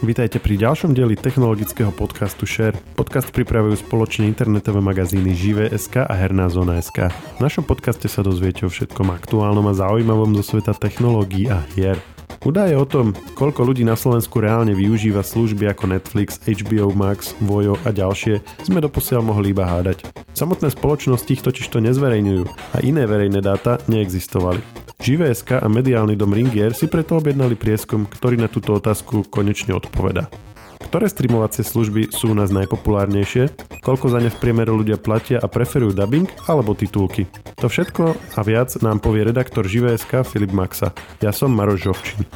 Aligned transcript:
Vítajte 0.00 0.40
pri 0.40 0.56
ďalšom 0.56 0.96
dieli 0.96 1.12
technologického 1.12 1.92
podcastu 1.92 2.48
Share. 2.48 2.72
Podcast 2.96 3.36
pripravujú 3.36 3.84
spoločne 3.84 4.24
internetové 4.32 4.80
magazíny 4.80 5.36
Živé.sk 5.36 6.08
a 6.08 6.14
Herná 6.16 6.48
zóna.sk. 6.48 7.12
V 7.12 7.40
našom 7.44 7.68
podcaste 7.68 8.08
sa 8.08 8.24
dozviete 8.24 8.64
o 8.64 8.72
všetkom 8.72 9.12
aktuálnom 9.12 9.68
a 9.68 9.76
zaujímavom 9.76 10.32
zo 10.40 10.56
sveta 10.56 10.72
technológií 10.72 11.52
a 11.52 11.60
hier. 11.76 12.00
Údaje 12.40 12.72
o 12.72 12.88
tom, 12.88 13.12
koľko 13.36 13.68
ľudí 13.68 13.84
na 13.84 14.00
Slovensku 14.00 14.40
reálne 14.40 14.72
využíva 14.72 15.20
služby 15.20 15.68
ako 15.76 15.92
Netflix, 15.92 16.40
HBO 16.40 16.88
Max, 16.96 17.36
Vojo 17.36 17.76
a 17.84 17.92
ďalšie, 17.92 18.40
sme 18.64 18.80
doposiaľ 18.80 19.28
mohli 19.28 19.52
iba 19.52 19.68
hádať. 19.68 20.08
Samotné 20.32 20.72
spoločnosti 20.72 21.28
ich 21.28 21.44
totiž 21.44 21.68
to 21.68 21.84
nezverejňujú 21.84 22.44
a 22.48 22.76
iné 22.80 23.04
verejné 23.04 23.44
dáta 23.44 23.76
neexistovali. 23.92 24.64
Živé.sk 25.04 25.60
a 25.60 25.68
mediálny 25.68 26.16
dom 26.16 26.32
Ringier 26.32 26.72
si 26.72 26.88
preto 26.88 27.20
objednali 27.20 27.60
prieskum, 27.60 28.08
ktorý 28.08 28.40
na 28.40 28.48
túto 28.48 28.72
otázku 28.72 29.28
konečne 29.28 29.76
odpoveda. 29.76 30.32
Ktoré 30.90 31.06
streamovacie 31.06 31.62
služby 31.62 32.10
sú 32.10 32.34
u 32.34 32.36
nás 32.36 32.50
najpopulárnejšie? 32.50 33.78
Koľko 33.78 34.10
za 34.10 34.18
ne 34.18 34.26
v 34.26 34.40
priemere 34.42 34.74
ľudia 34.74 34.98
platia 34.98 35.38
a 35.38 35.46
preferujú 35.46 35.94
dubbing 35.94 36.26
alebo 36.50 36.74
titulky? 36.74 37.30
To 37.62 37.70
všetko 37.70 38.18
a 38.34 38.40
viac 38.42 38.74
nám 38.82 38.98
povie 38.98 39.22
redaktor 39.22 39.70
Živé.sk 39.70 40.26
Filip 40.26 40.50
Maxa. 40.50 40.90
Ja 41.22 41.30
som 41.30 41.54
Maroš 41.54 41.86
Žovčin. 41.86 42.26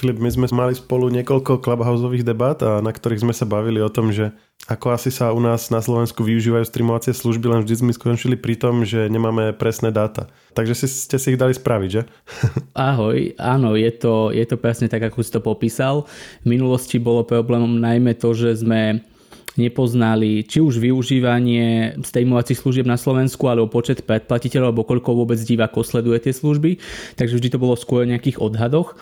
Filip, 0.00 0.16
my 0.16 0.32
sme 0.32 0.48
mali 0.56 0.72
spolu 0.72 1.12
niekoľko 1.12 1.60
clubhouseových 1.60 2.24
debat, 2.24 2.56
a 2.64 2.80
na 2.80 2.88
ktorých 2.88 3.20
sme 3.20 3.36
sa 3.36 3.44
bavili 3.44 3.84
o 3.84 3.92
tom, 3.92 4.08
že 4.08 4.32
ako 4.64 4.96
asi 4.96 5.12
sa 5.12 5.28
u 5.28 5.40
nás 5.44 5.68
na 5.68 5.84
Slovensku 5.84 6.24
využívajú 6.24 6.64
streamovacie 6.64 7.12
služby, 7.12 7.52
len 7.52 7.60
vždy 7.60 7.84
sme 7.84 7.92
skončili 7.92 8.40
pri 8.40 8.56
tom, 8.56 8.88
že 8.88 9.12
nemáme 9.12 9.52
presné 9.52 9.92
dáta. 9.92 10.32
Takže 10.56 10.72
si, 10.72 10.88
ste 10.88 11.20
si 11.20 11.36
ich 11.36 11.40
dali 11.40 11.52
spraviť, 11.52 11.90
že? 11.92 12.08
Ahoj, 12.72 13.36
áno, 13.36 13.76
je 13.76 13.92
to, 13.92 14.32
je 14.32 14.48
to 14.48 14.56
presne 14.56 14.88
tak, 14.88 15.04
ako 15.04 15.20
si 15.20 15.36
to 15.36 15.44
popísal. 15.44 16.08
V 16.44 16.56
minulosti 16.56 16.96
bolo 16.96 17.20
problémom 17.20 17.68
najmä 17.68 18.16
to, 18.16 18.32
že 18.32 18.64
sme 18.64 19.04
nepoznali 19.60 20.48
či 20.48 20.64
už 20.64 20.80
využívanie 20.80 22.00
streamovacích 22.00 22.56
služieb 22.56 22.88
na 22.88 22.96
Slovensku, 22.96 23.44
alebo 23.44 23.68
počet 23.68 24.08
predplatiteľov, 24.08 24.72
alebo 24.72 24.88
koľko 24.88 25.12
vôbec 25.12 25.36
divákov 25.36 25.84
sleduje 25.84 26.16
tie 26.24 26.32
služby. 26.32 26.80
Takže 27.20 27.36
vždy 27.36 27.48
to 27.52 27.62
bolo 27.62 27.76
skôr 27.76 28.02
o 28.02 28.10
nejakých 28.10 28.40
odhadoch. 28.40 28.96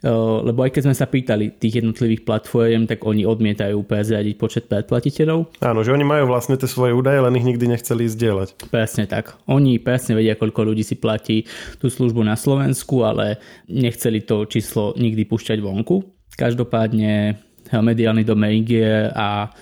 Lebo 0.00 0.64
aj 0.64 0.72
keď 0.72 0.82
sme 0.88 0.96
sa 0.96 1.04
pýtali 1.04 1.60
tých 1.60 1.84
jednotlivých 1.84 2.24
platform, 2.24 2.88
tak 2.88 3.04
oni 3.04 3.28
odmietajú 3.28 3.84
prezradiť 3.84 4.34
počet 4.40 4.64
predplatiteľov. 4.64 5.60
Áno, 5.60 5.84
že 5.84 5.92
oni 5.92 6.08
majú 6.08 6.24
vlastne 6.32 6.56
tie 6.56 6.64
svoje 6.64 6.96
údaje, 6.96 7.20
len 7.20 7.36
ich 7.36 7.44
nikdy 7.44 7.68
nechceli 7.68 8.08
zdieľať. 8.08 8.72
Presne 8.72 9.04
tak. 9.04 9.36
Oni 9.44 9.76
presne 9.76 10.16
vedia, 10.16 10.40
koľko 10.40 10.72
ľudí 10.72 10.80
si 10.80 10.96
platí 10.96 11.44
tú 11.76 11.92
službu 11.92 12.24
na 12.24 12.32
Slovensku, 12.40 13.04
ale 13.04 13.44
nechceli 13.68 14.24
to 14.24 14.48
číslo 14.48 14.96
nikdy 14.96 15.28
púšťať 15.28 15.60
vonku. 15.60 16.00
Každopádne 16.32 17.36
mediálny 17.68 18.24
dom 18.24 18.40
a 18.40 19.52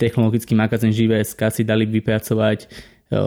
technologický 0.00 0.56
magazín 0.56 0.96
Živé.sk 0.96 1.52
si 1.52 1.62
dali 1.62 1.84
vypracovať 1.84 2.64
e, 2.64 2.66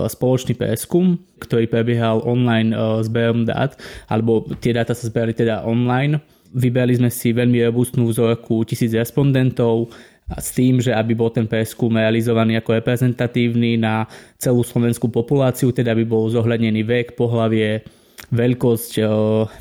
spoločný 0.10 0.58
preskum, 0.58 1.22
ktorý 1.38 1.70
prebiehal 1.70 2.26
online 2.26 2.74
e, 2.74 3.46
dát, 3.46 3.78
alebo 4.10 4.50
tie 4.58 4.74
dáta 4.74 4.98
sa 4.98 5.06
zberali 5.06 5.38
teda 5.38 5.62
online. 5.62 6.18
Vybrali 6.50 6.98
sme 6.98 7.14
si 7.14 7.30
veľmi 7.30 7.62
robustnú 7.70 8.10
vzorku 8.10 8.66
tisíc 8.66 8.98
respondentov 8.98 9.94
a 10.34 10.42
s 10.42 10.56
tým, 10.56 10.82
že 10.82 10.96
aby 10.96 11.14
bol 11.14 11.30
ten 11.30 11.46
preskum 11.46 11.94
realizovaný 11.94 12.58
ako 12.58 12.80
reprezentatívny 12.82 13.78
na 13.78 14.10
celú 14.42 14.66
slovenskú 14.66 15.12
populáciu, 15.14 15.70
teda 15.70 15.94
aby 15.94 16.08
bol 16.08 16.26
zohľadnený 16.32 16.82
vek, 16.82 17.08
pohlavie, 17.14 17.86
veľkosť, 18.34 18.92
e, 18.98 19.04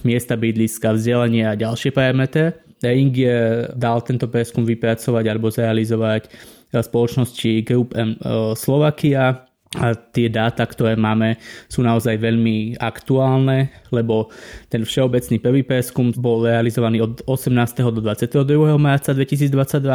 miesta 0.09 0.39
bydliska, 0.39 0.97
vzdelanie 0.97 1.45
a 1.45 1.59
ďalšie 1.59 1.93
parametre. 1.93 2.57
Ringier 2.83 3.71
dal 3.79 4.03
tento 4.03 4.27
preskum 4.27 4.67
vypracovať 4.67 5.25
alebo 5.31 5.55
zrealizovať 5.55 6.27
spoločnosti 6.81 7.69
Group 7.69 7.93
M 7.93 8.17
e, 8.17 8.57
Slovakia 8.57 9.45
a 9.73 9.97
tie 9.97 10.29
dáta, 10.29 10.69
ktoré 10.69 11.01
máme, 11.01 11.41
sú 11.65 11.81
naozaj 11.81 12.21
veľmi 12.21 12.77
aktuálne, 12.77 13.73
lebo 13.89 14.29
ten 14.69 14.85
všeobecný 14.85 15.41
prvý 15.41 15.65
preskum 15.65 16.13
bol 16.13 16.45
realizovaný 16.45 17.01
od 17.01 17.25
18. 17.25 17.81
do 17.89 18.05
22. 18.05 18.77
marca 18.77 19.17
2022 19.17 19.89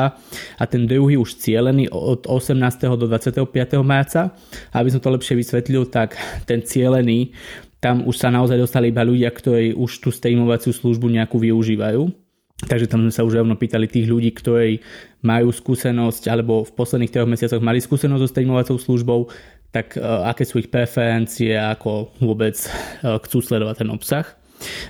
a 0.57 0.63
ten 0.65 0.89
druhý 0.89 1.21
už 1.21 1.37
cielený 1.37 1.93
od 1.93 2.25
18. 2.25 2.57
do 2.97 3.05
25. 3.05 3.45
marca. 3.85 4.33
Aby 4.73 4.89
som 4.89 4.97
to 4.97 5.13
lepšie 5.13 5.37
vysvetlil, 5.37 5.85
tak 5.93 6.17
ten 6.49 6.65
cielený, 6.65 7.37
tam 7.77 8.01
už 8.09 8.17
sa 8.17 8.33
naozaj 8.33 8.57
dostali 8.57 8.89
iba 8.89 9.05
ľudia, 9.05 9.29
ktorí 9.29 9.77
už 9.77 10.01
tú 10.01 10.09
streamovaciu 10.09 10.73
službu 10.73 11.05
nejakú 11.05 11.37
využívajú 11.37 12.25
Takže 12.57 12.89
tam 12.89 13.05
sme 13.05 13.13
sa 13.13 13.21
už 13.21 13.37
rovno 13.37 13.53
pýtali 13.53 13.85
tých 13.85 14.09
ľudí, 14.09 14.33
ktorí 14.33 14.81
majú 15.27 15.51
skúsenosť 15.51 16.31
alebo 16.31 16.63
v 16.63 16.71
posledných 16.71 17.11
troch 17.11 17.27
mesiacoch 17.27 17.59
mali 17.59 17.83
skúsenosť 17.83 18.21
so 18.23 18.31
streamovacou 18.31 18.79
službou, 18.79 19.19
tak 19.75 19.99
uh, 19.99 20.23
aké 20.31 20.47
sú 20.47 20.63
ich 20.63 20.71
preferencie, 20.71 21.51
ako 21.59 22.15
vôbec 22.23 22.55
uh, 22.55 23.19
chcú 23.19 23.43
sledovať 23.43 23.83
ten 23.83 23.89
obsah. 23.91 24.25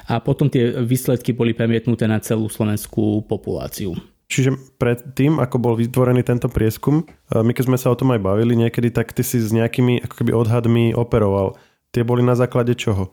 A 0.08 0.22
potom 0.22 0.48
tie 0.48 0.80
výsledky 0.80 1.36
boli 1.36 1.52
premietnuté 1.52 2.08
na 2.08 2.22
celú 2.22 2.48
slovenskú 2.48 3.26
populáciu. 3.28 3.98
Čiže 4.28 4.60
pred 4.76 5.00
tým, 5.16 5.40
ako 5.40 5.56
bol 5.56 5.74
vytvorený 5.80 6.20
tento 6.24 6.52
prieskum, 6.52 7.04
e, 7.04 7.40
my 7.40 7.56
keď 7.56 7.72
sme 7.72 7.80
sa 7.80 7.92
o 7.92 8.00
tom 8.00 8.12
aj 8.12 8.20
bavili 8.20 8.60
niekedy, 8.60 8.92
tak 8.92 9.16
ty 9.16 9.24
si 9.24 9.40
s 9.40 9.56
nejakými 9.56 10.04
ako 10.04 10.16
keby 10.20 10.32
odhadmi 10.36 10.92
operoval. 10.92 11.56
Tie 11.92 12.04
boli 12.04 12.22
na 12.22 12.36
základe 12.36 12.76
čoho? 12.76 13.10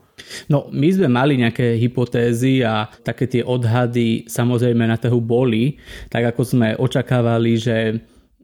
No, 0.51 0.67
my 0.69 0.87
sme 0.91 1.07
mali 1.07 1.39
nejaké 1.39 1.79
hypotézy 1.79 2.61
a 2.61 2.91
také 3.01 3.25
tie 3.25 3.41
odhady 3.41 4.27
samozrejme 4.27 4.83
na 4.83 4.99
trhu 4.99 5.23
boli, 5.23 5.79
tak 6.11 6.35
ako 6.35 6.41
sme 6.43 6.67
očakávali, 6.75 7.55
že 7.55 7.75
e, 7.89 7.95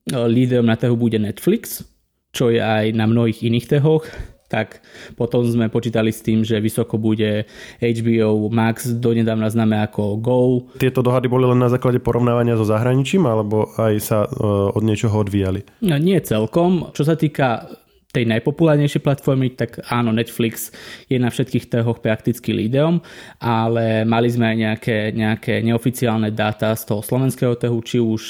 lídrom 0.10 0.66
na 0.66 0.80
trhu 0.80 0.96
bude 0.96 1.20
Netflix, 1.20 1.84
čo 2.32 2.48
je 2.48 2.64
aj 2.64 2.96
na 2.96 3.06
mnohých 3.12 3.44
iných 3.44 3.68
trhoch, 3.68 4.08
tak 4.52 4.84
potom 5.16 5.48
sme 5.48 5.72
počítali 5.72 6.12
s 6.12 6.20
tým, 6.20 6.44
že 6.44 6.60
vysoko 6.60 7.00
bude 7.00 7.48
HBO 7.80 8.52
Max, 8.52 8.92
donedávna 9.00 9.48
známe 9.48 9.80
ako 9.80 10.20
Go. 10.20 10.40
Tieto 10.76 11.00
dohady 11.00 11.32
boli 11.32 11.48
len 11.48 11.64
na 11.64 11.72
základe 11.72 12.04
porovnávania 12.04 12.60
so 12.60 12.68
zahraničím, 12.68 13.24
alebo 13.24 13.72
aj 13.80 13.94
sa 14.04 14.28
e, 14.28 14.30
od 14.76 14.84
niečoho 14.84 15.24
odvíjali? 15.24 15.64
No, 15.88 15.96
nie 15.96 16.20
celkom. 16.20 16.92
Čo 16.92 17.08
sa 17.08 17.16
týka 17.16 17.72
tej 18.12 18.26
najpopulárnejšej 18.28 19.02
platformy, 19.02 19.56
tak 19.56 19.80
áno, 19.88 20.12
Netflix 20.12 20.70
je 21.08 21.16
na 21.16 21.32
všetkých 21.32 21.72
trhoch 21.72 22.04
prakticky 22.04 22.52
lídrom, 22.52 23.00
ale 23.40 24.04
mali 24.04 24.28
sme 24.28 24.52
aj 24.52 24.58
nejaké, 24.60 24.98
nejaké 25.16 25.54
neoficiálne 25.64 26.30
dáta 26.36 26.76
z 26.76 26.84
toho 26.92 27.02
slovenského 27.02 27.56
trhu, 27.56 27.80
či 27.80 27.98
už 28.04 28.24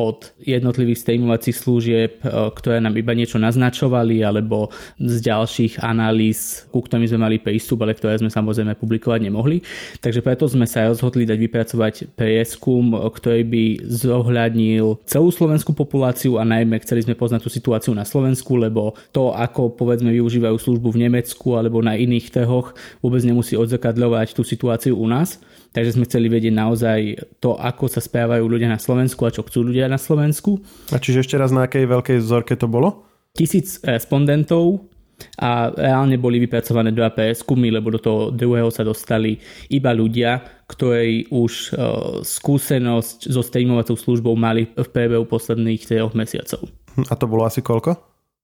od 0.00 0.32
jednotlivých 0.40 1.04
streamovacích 1.04 1.56
služieb, 1.56 2.12
e, 2.22 2.28
ktoré 2.28 2.80
nám 2.80 2.96
iba 2.96 3.12
niečo 3.12 3.36
naznačovali, 3.36 4.24
alebo 4.24 4.72
z 4.96 5.20
ďalších 5.20 5.84
analýz, 5.84 6.64
ku 6.72 6.80
ktorým 6.80 7.08
sme 7.08 7.20
mali 7.20 7.36
prístup, 7.42 7.84
ale 7.84 7.96
ktoré 7.96 8.16
sme 8.16 8.32
samozrejme 8.32 8.78
publikovať 8.78 9.20
nemohli. 9.28 9.60
Takže 10.00 10.24
preto 10.24 10.48
sme 10.48 10.64
sa 10.64 10.88
rozhodli 10.88 11.28
dať 11.28 11.38
vypracovať 11.38 11.94
prieskum, 12.16 12.96
ktorý 12.96 13.42
by 13.44 13.64
zohľadnil 13.84 15.04
celú 15.04 15.28
slovenskú 15.28 15.76
populáciu 15.76 16.40
a 16.40 16.48
najmä 16.48 16.80
chceli 16.80 17.04
sme 17.04 17.18
poznať 17.18 17.44
tú 17.44 17.50
situáciu 17.52 17.92
na 17.92 18.08
Slovensku, 18.08 18.56
lebo 18.56 18.96
to, 19.12 19.32
ako 19.36 19.74
povedzme 19.76 20.08
využívajú 20.12 20.56
službu 20.56 20.88
v 20.92 21.08
Nemecku 21.08 21.58
alebo 21.58 21.84
na 21.84 21.98
iných 21.98 22.32
trhoch, 22.32 22.72
vôbec 23.04 23.20
nemusí 23.24 23.58
odzrkadľovať 23.58 24.36
tú 24.36 24.42
situáciu 24.42 24.96
u 24.96 25.06
nás. 25.08 25.42
Takže 25.72 25.96
sme 25.96 26.04
chceli 26.04 26.28
vedieť 26.28 26.52
naozaj 26.52 27.00
to, 27.40 27.56
ako 27.56 27.88
sa 27.88 28.04
správajú 28.04 28.44
ľudia 28.44 28.68
na 28.68 28.76
Slovensku 28.76 29.24
a 29.24 29.32
čo 29.32 29.40
chcú 29.40 29.72
ľudia 29.72 29.81
na 29.88 30.00
Slovensku. 30.00 30.60
A 30.90 30.98
čiže 30.98 31.24
ešte 31.24 31.38
raz 31.38 31.54
na 31.54 31.66
akej 31.66 31.86
veľkej 31.86 32.18
vzorke 32.20 32.54
to 32.58 32.66
bolo? 32.66 33.06
Tisíc 33.32 33.80
respondentov 33.86 34.92
a 35.38 35.70
reálne 35.70 36.18
boli 36.18 36.42
vypracované 36.42 36.90
dva 36.90 37.14
preskumy, 37.14 37.70
lebo 37.70 37.94
do 37.94 38.00
toho 38.02 38.20
druhého 38.34 38.70
sa 38.74 38.82
dostali 38.82 39.38
iba 39.70 39.94
ľudia, 39.94 40.42
ktorí 40.66 41.30
už 41.30 41.52
uh, 41.72 41.78
skúsenosť 42.26 43.30
so 43.30 43.42
streamovacou 43.44 43.94
službou 43.94 44.34
mali 44.34 44.66
v 44.74 44.88
priebehu 44.90 45.22
posledných 45.28 45.86
3 45.86 46.10
mesiacov. 46.18 46.66
A 47.08 47.14
to 47.14 47.30
bolo 47.30 47.46
asi 47.46 47.62
koľko? 47.62 47.96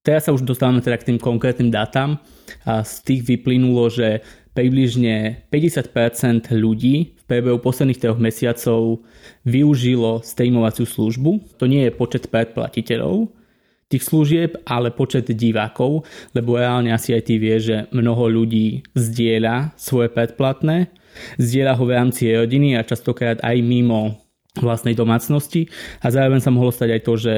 Teraz 0.06 0.30
sa 0.30 0.32
už 0.32 0.46
dostávame 0.46 0.80
teda 0.80 0.96
k 0.96 1.12
tým 1.12 1.18
konkrétnym 1.18 1.68
dátam 1.68 2.22
a 2.64 2.86
z 2.86 2.94
tých 3.04 3.22
vyplynulo, 3.26 3.90
že 3.90 4.22
približne 4.54 5.44
50% 5.52 6.48
ľudí 6.54 7.17
priebehu 7.28 7.60
posledných 7.60 8.00
troch 8.00 8.18
mesiacov 8.18 9.04
využilo 9.44 10.24
streamovaciu 10.24 10.88
službu. 10.88 11.60
To 11.60 11.68
nie 11.68 11.84
je 11.86 11.92
počet 11.92 12.32
predplatiteľov 12.32 13.28
tých 13.88 14.04
služieb, 14.04 14.50
ale 14.68 14.92
počet 14.92 15.28
divákov, 15.32 16.04
lebo 16.36 16.60
reálne 16.60 16.92
asi 16.92 17.16
aj 17.16 17.22
ty 17.24 17.40
vie, 17.40 17.56
že 17.56 17.76
mnoho 17.88 18.28
ľudí 18.28 18.84
zdieľa 18.92 19.72
svoje 19.80 20.12
predplatné, 20.12 20.92
zdieľa 21.40 21.72
ho 21.76 21.84
v 21.88 21.94
rámci 21.96 22.28
rodiny 22.28 22.76
a 22.76 22.84
častokrát 22.84 23.40
aj 23.40 23.56
mimo 23.64 24.20
vlastnej 24.60 24.92
domácnosti 24.92 25.72
a 26.04 26.12
zároveň 26.12 26.40
sa 26.44 26.52
mohlo 26.52 26.68
stať 26.68 27.00
aj 27.00 27.02
to, 27.04 27.14
že 27.16 27.34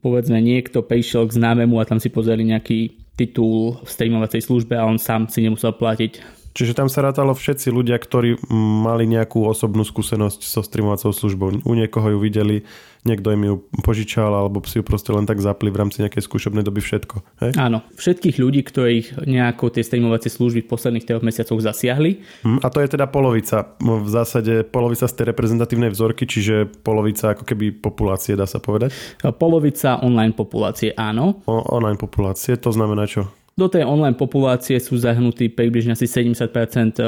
povedzme 0.00 0.40
niekto 0.40 0.80
prišiel 0.80 1.28
k 1.28 1.36
známemu 1.36 1.76
a 1.76 1.88
tam 1.88 2.00
si 2.00 2.08
pozreli 2.08 2.48
nejaký 2.48 2.96
titul 3.20 3.76
v 3.84 3.88
streamovacej 3.88 4.40
službe 4.40 4.72
a 4.80 4.88
on 4.88 4.96
sám 4.96 5.28
si 5.28 5.44
nemusel 5.44 5.76
platiť 5.76 6.39
Čiže 6.50 6.74
tam 6.74 6.90
sa 6.90 7.06
rátalo 7.06 7.30
všetci 7.30 7.70
ľudia, 7.70 7.94
ktorí 7.98 8.42
mali 8.50 9.06
nejakú 9.06 9.46
osobnú 9.46 9.86
skúsenosť 9.86 10.40
so 10.42 10.60
streamovacou 10.66 11.14
službou. 11.14 11.62
U 11.62 11.72
niekoho 11.78 12.10
ju 12.10 12.18
videli, 12.18 12.66
niekto 13.06 13.32
im 13.32 13.42
ju 13.46 13.54
požičal 13.80 14.28
alebo 14.28 14.60
si 14.66 14.80
ju 14.80 14.84
proste 14.84 15.14
len 15.14 15.24
tak 15.24 15.40
zapli 15.40 15.72
v 15.72 15.80
rámci 15.80 16.04
nejakej 16.04 16.26
skúšobnej 16.26 16.66
doby 16.66 16.82
všetko. 16.84 17.16
Hej? 17.40 17.50
Áno, 17.56 17.86
všetkých 17.96 18.36
ľudí, 18.36 18.60
ktorých 18.66 19.24
nejako 19.24 19.72
tie 19.72 19.86
streamovacie 19.86 20.28
služby 20.28 20.66
v 20.66 20.70
posledných 20.70 21.06
troch 21.06 21.24
mesiacoch 21.24 21.60
zasiahli. 21.62 22.20
Hm, 22.44 22.60
a 22.60 22.68
to 22.68 22.82
je 22.82 22.88
teda 22.92 23.06
polovica. 23.08 23.78
V 23.80 24.08
zásade 24.10 24.66
polovica 24.68 25.08
z 25.08 25.14
tej 25.16 25.24
reprezentatívnej 25.32 25.90
vzorky, 25.94 26.28
čiže 26.28 26.68
polovica 26.84 27.32
ako 27.32 27.44
keby 27.46 27.78
populácie, 27.78 28.36
dá 28.36 28.44
sa 28.44 28.60
povedať? 28.60 28.92
Polovica 29.38 30.02
online 30.04 30.36
populácie, 30.36 30.92
áno. 30.98 31.40
O, 31.48 31.62
online 31.72 31.96
populácie, 31.96 32.58
to 32.60 32.74
znamená 32.74 33.08
čo? 33.08 33.30
Do 33.58 33.66
tej 33.66 33.84
online 33.84 34.16
populácie 34.16 34.78
sú 34.78 34.96
zahnutí 34.96 35.50
približne 35.52 35.92
asi 35.92 36.08
70% 36.08 36.48
e, 36.96 37.04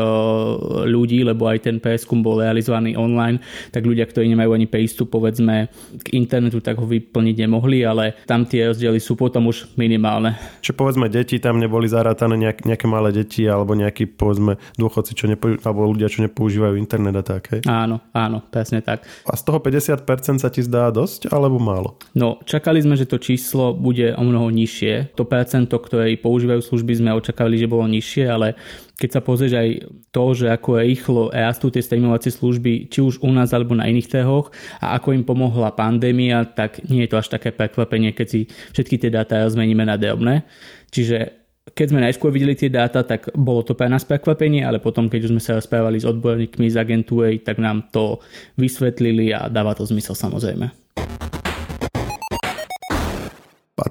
ľudí, 0.91 1.23
lebo 1.25 1.49
aj 1.49 1.65
ten 1.65 1.77
preskum 1.79 2.21
bol 2.21 2.43
realizovaný 2.43 2.99
online, 2.99 3.41
tak 3.71 3.87
ľudia, 3.87 4.05
ktorí 4.05 4.29
nemajú 4.29 4.51
ani 4.53 4.67
prístup 4.69 5.15
povedzme 5.15 5.71
k 6.03 6.07
internetu, 6.13 6.61
tak 6.61 6.77
ho 6.77 6.85
vyplniť 6.85 7.37
nemohli, 7.47 7.87
ale 7.87 8.21
tam 8.29 8.45
tie 8.45 8.69
rozdiely 8.69 9.01
sú 9.01 9.17
potom 9.17 9.49
už 9.49 9.79
minimálne. 9.79 10.37
Čiže 10.61 10.77
povedzme 10.77 11.07
deti 11.09 11.39
tam 11.39 11.57
neboli 11.57 11.87
zarátané 11.89 12.37
nejak, 12.37 12.69
nejaké 12.69 12.87
malé 12.91 13.15
deti 13.15 13.47
alebo 13.49 13.73
nejakí 13.73 14.11
povedzme 14.13 14.59
dôchodci, 14.77 15.13
čo 15.17 15.31
nepo, 15.31 15.57
alebo 15.63 15.89
ľudia, 15.89 16.13
čo 16.13 16.27
nepoužívajú 16.27 16.75
internet 16.77 17.23
a 17.23 17.25
tak, 17.25 17.43
hej? 17.55 17.61
Áno, 17.65 18.03
áno, 18.13 18.45
presne 18.51 18.85
tak. 18.85 19.07
A 19.25 19.39
z 19.39 19.43
toho 19.47 19.63
50% 19.63 20.05
sa 20.43 20.51
ti 20.53 20.61
zdá 20.61 20.93
dosť 20.93 21.33
alebo 21.33 21.57
málo? 21.57 21.97
No, 22.13 22.43
čakali 22.45 22.83
sme, 22.83 22.99
že 22.99 23.09
to 23.09 23.17
číslo 23.17 23.73
bude 23.73 24.13
o 24.13 24.23
mnoho 24.23 24.53
nižšie. 24.53 25.17
To 25.17 25.25
percento, 25.25 25.81
ktoré 25.81 26.13
používajú 26.33 26.65
služby, 26.65 27.05
sme 27.05 27.13
očakávali, 27.13 27.61
že 27.61 27.69
bolo 27.69 27.85
nižšie, 27.85 28.25
ale 28.25 28.57
keď 28.97 29.11
sa 29.13 29.21
pozrieš 29.21 29.53
aj 29.53 29.69
to, 30.09 30.25
že 30.33 30.49
ako 30.49 30.81
rýchlo 30.81 31.23
rastú 31.29 31.69
tie 31.69 31.85
streamovacie 31.85 32.33
služby, 32.33 32.89
či 32.89 33.05
už 33.05 33.21
u 33.21 33.29
nás 33.29 33.53
alebo 33.53 33.77
na 33.77 33.85
iných 33.85 34.09
trhoch 34.09 34.49
a 34.81 34.97
ako 34.97 35.13
im 35.13 35.29
pomohla 35.29 35.77
pandémia, 35.77 36.49
tak 36.49 36.81
nie 36.89 37.05
je 37.05 37.13
to 37.13 37.21
až 37.21 37.29
také 37.29 37.53
prekvapenie, 37.53 38.17
keď 38.17 38.27
si 38.33 38.41
všetky 38.73 38.97
tie 38.97 39.11
dáta 39.13 39.45
zmeníme 39.45 39.85
na 39.85 40.01
drobné. 40.01 40.49
Čiže 40.89 41.45
keď 41.63 41.87
sme 41.95 42.01
najskôr 42.03 42.35
videli 42.35 42.59
tie 42.59 42.73
dáta, 42.73 43.07
tak 43.07 43.31
bolo 43.39 43.63
to 43.63 43.79
pre 43.79 43.87
nás 43.87 44.03
prekvapenie, 44.03 44.67
ale 44.67 44.83
potom, 44.83 45.07
keď 45.07 45.31
už 45.31 45.33
sme 45.37 45.43
sa 45.43 45.59
rozprávali 45.63 46.03
s 46.03 46.09
odborníkmi 46.09 46.67
z 46.67 46.77
agentúry, 46.81 47.39
tak 47.39 47.63
nám 47.63 47.87
to 47.95 48.19
vysvetlili 48.59 49.31
a 49.31 49.47
dáva 49.47 49.71
to 49.79 49.87
zmysel 49.87 50.19
samozrejme. 50.19 50.82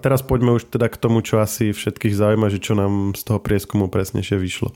Teraz 0.01 0.25
poďme 0.25 0.57
už 0.57 0.73
teda 0.73 0.89
k 0.89 0.97
tomu, 0.97 1.21
čo 1.21 1.37
asi 1.37 1.69
všetkých 1.69 2.17
zaujíma, 2.17 2.49
že 2.49 2.57
čo 2.57 2.73
nám 2.73 3.13
z 3.13 3.21
toho 3.21 3.37
prieskumu 3.37 3.87
presnejšie 3.87 4.41
vyšlo. 4.41 4.73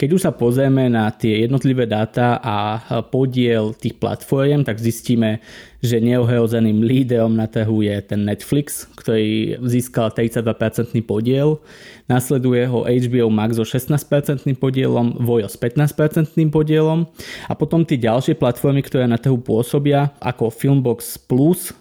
Keď 0.00 0.16
už 0.16 0.24
sa 0.24 0.32
pozrieme 0.32 0.88
na 0.88 1.12
tie 1.12 1.44
jednotlivé 1.44 1.84
dáta 1.84 2.40
a 2.40 2.80
podiel 3.12 3.76
tých 3.76 4.00
platform, 4.00 4.64
tak 4.64 4.80
zistíme, 4.80 5.44
že 5.84 6.00
neohrozeným 6.00 6.80
líderom 6.80 7.36
na 7.36 7.44
trhu 7.44 7.84
je 7.84 8.00
ten 8.00 8.24
Netflix, 8.24 8.88
ktorý 8.96 9.60
získal 9.60 10.08
32% 10.08 10.96
podiel. 11.04 11.60
Nasleduje 12.08 12.64
ho 12.64 12.88
HBO 12.88 13.28
Max 13.28 13.60
so 13.60 13.64
16% 13.68 14.48
podielom, 14.56 15.20
Vojo 15.20 15.52
s 15.52 15.60
15% 15.60 16.48
podielom 16.48 17.04
a 17.44 17.52
potom 17.52 17.84
tie 17.84 18.00
ďalšie 18.00 18.40
platformy, 18.40 18.80
ktoré 18.80 19.04
na 19.04 19.20
trhu 19.20 19.36
pôsobia, 19.36 20.16
ako 20.16 20.48
Filmbox 20.48 21.20
Plus 21.28 21.76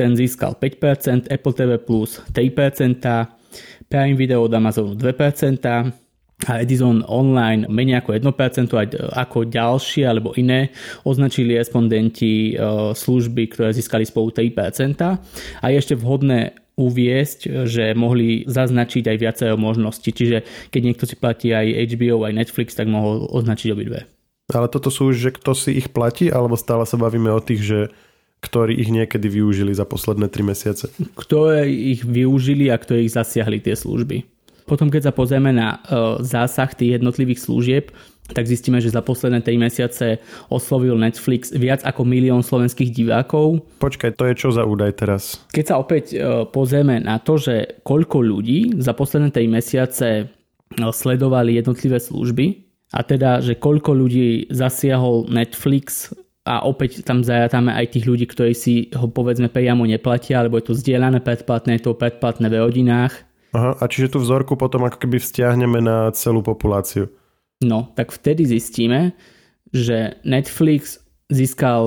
ten 0.00 0.16
získal 0.16 0.56
5%, 0.56 1.28
Apple 1.28 1.52
TV 1.52 1.76
Plus 1.76 2.24
3%, 2.32 3.04
Prime 3.92 4.16
Video 4.16 4.40
od 4.48 4.52
Amazonu 4.56 4.96
2%, 4.96 5.60
a 6.48 6.64
Edison 6.64 7.04
Online 7.04 7.68
menej 7.68 8.00
ako 8.00 8.16
1%, 8.16 8.72
aj 8.72 8.88
ako 9.12 9.44
ďalšie 9.44 10.08
alebo 10.08 10.32
iné 10.40 10.72
označili 11.04 11.52
respondenti 11.52 12.56
e, 12.56 12.64
služby, 12.96 13.52
ktoré 13.52 13.76
získali 13.76 14.08
spolu 14.08 14.32
3%. 14.32 15.04
A 15.60 15.64
je 15.68 15.76
ešte 15.76 16.00
vhodné 16.00 16.56
uviesť, 16.80 17.68
že 17.68 17.92
mohli 17.92 18.48
zaznačiť 18.48 19.04
aj 19.04 19.16
viacero 19.20 19.60
možností. 19.60 20.16
Čiže 20.16 20.48
keď 20.72 20.80
niekto 20.80 21.04
si 21.04 21.20
platí 21.20 21.52
aj 21.52 21.92
HBO, 21.92 22.24
aj 22.24 22.32
Netflix, 22.32 22.72
tak 22.72 22.88
mohol 22.88 23.28
označiť 23.28 23.68
obidve. 23.76 24.08
Ale 24.48 24.72
toto 24.72 24.88
sú 24.88 25.12
už, 25.12 25.20
že 25.20 25.30
kto 25.36 25.52
si 25.52 25.76
ich 25.76 25.92
platí, 25.92 26.32
alebo 26.32 26.56
stále 26.56 26.88
sa 26.88 26.96
bavíme 26.96 27.28
o 27.28 27.44
tých, 27.44 27.60
že 27.60 27.80
ktorí 28.40 28.80
ich 28.80 28.88
niekedy 28.88 29.28
využili 29.28 29.72
za 29.76 29.84
posledné 29.84 30.32
3 30.32 30.50
mesiace. 30.50 30.84
Ktoré 31.12 31.68
ich 31.68 32.02
využili 32.04 32.72
a 32.72 32.76
ktoré 32.80 33.04
ich 33.04 33.12
zasiahli 33.12 33.60
tie 33.60 33.76
služby. 33.76 34.24
Potom 34.64 34.88
keď 34.88 35.10
sa 35.10 35.12
pozrieme 35.12 35.50
na 35.52 35.76
uh, 35.76 36.22
zásah 36.22 36.70
tých 36.72 37.00
jednotlivých 37.00 37.42
služieb, 37.42 37.84
tak 38.30 38.46
zistíme, 38.46 38.78
že 38.78 38.94
za 38.94 39.02
posledné 39.02 39.42
3 39.42 39.58
mesiace 39.58 40.22
oslovil 40.46 40.94
Netflix 40.94 41.50
viac 41.50 41.82
ako 41.82 42.06
milión 42.06 42.46
slovenských 42.46 42.94
divákov. 42.94 43.66
Počkaj, 43.82 44.14
to 44.14 44.24
je 44.30 44.34
čo 44.38 44.48
za 44.54 44.62
údaj 44.62 44.94
teraz? 44.94 45.42
Keď 45.50 45.64
sa 45.66 45.76
opäť 45.82 46.04
uh, 46.14 46.46
pozrieme 46.46 47.02
na 47.02 47.18
to, 47.18 47.36
že 47.36 47.82
koľko 47.82 48.22
ľudí 48.22 48.78
za 48.78 48.94
posledné 48.94 49.34
3 49.34 49.50
mesiace 49.50 50.08
uh, 50.24 50.94
sledovali 50.94 51.58
jednotlivé 51.58 51.98
služby, 51.98 52.70
a 52.90 53.06
teda, 53.06 53.38
že 53.38 53.54
koľko 53.54 53.94
ľudí 53.94 54.50
zasiahol 54.50 55.30
Netflix 55.30 56.10
a 56.48 56.64
opäť 56.64 57.04
tam 57.04 57.20
zajatame 57.20 57.70
aj 57.76 57.96
tých 57.96 58.08
ľudí, 58.08 58.24
ktorí 58.24 58.56
si 58.56 58.88
ho 58.96 59.06
povedzme 59.12 59.52
priamo 59.52 59.84
neplatia, 59.84 60.40
alebo 60.40 60.56
je 60.56 60.72
to 60.72 60.74
zdieľané 60.78 61.20
predplatné, 61.20 61.76
je 61.76 61.84
to 61.84 61.98
predplatné 61.98 62.48
v 62.48 62.58
rodinách. 62.58 63.12
Aha, 63.52 63.76
a 63.76 63.84
čiže 63.90 64.16
tú 64.16 64.18
vzorku 64.22 64.56
potom 64.56 64.86
ako 64.86 65.04
keby 65.04 65.20
vzťahneme 65.20 65.82
na 65.84 66.08
celú 66.16 66.40
populáciu. 66.40 67.10
No, 67.60 67.92
tak 67.92 68.14
vtedy 68.14 68.48
zistíme, 68.48 69.12
že 69.74 70.16
Netflix 70.24 71.02
získal 71.28 71.82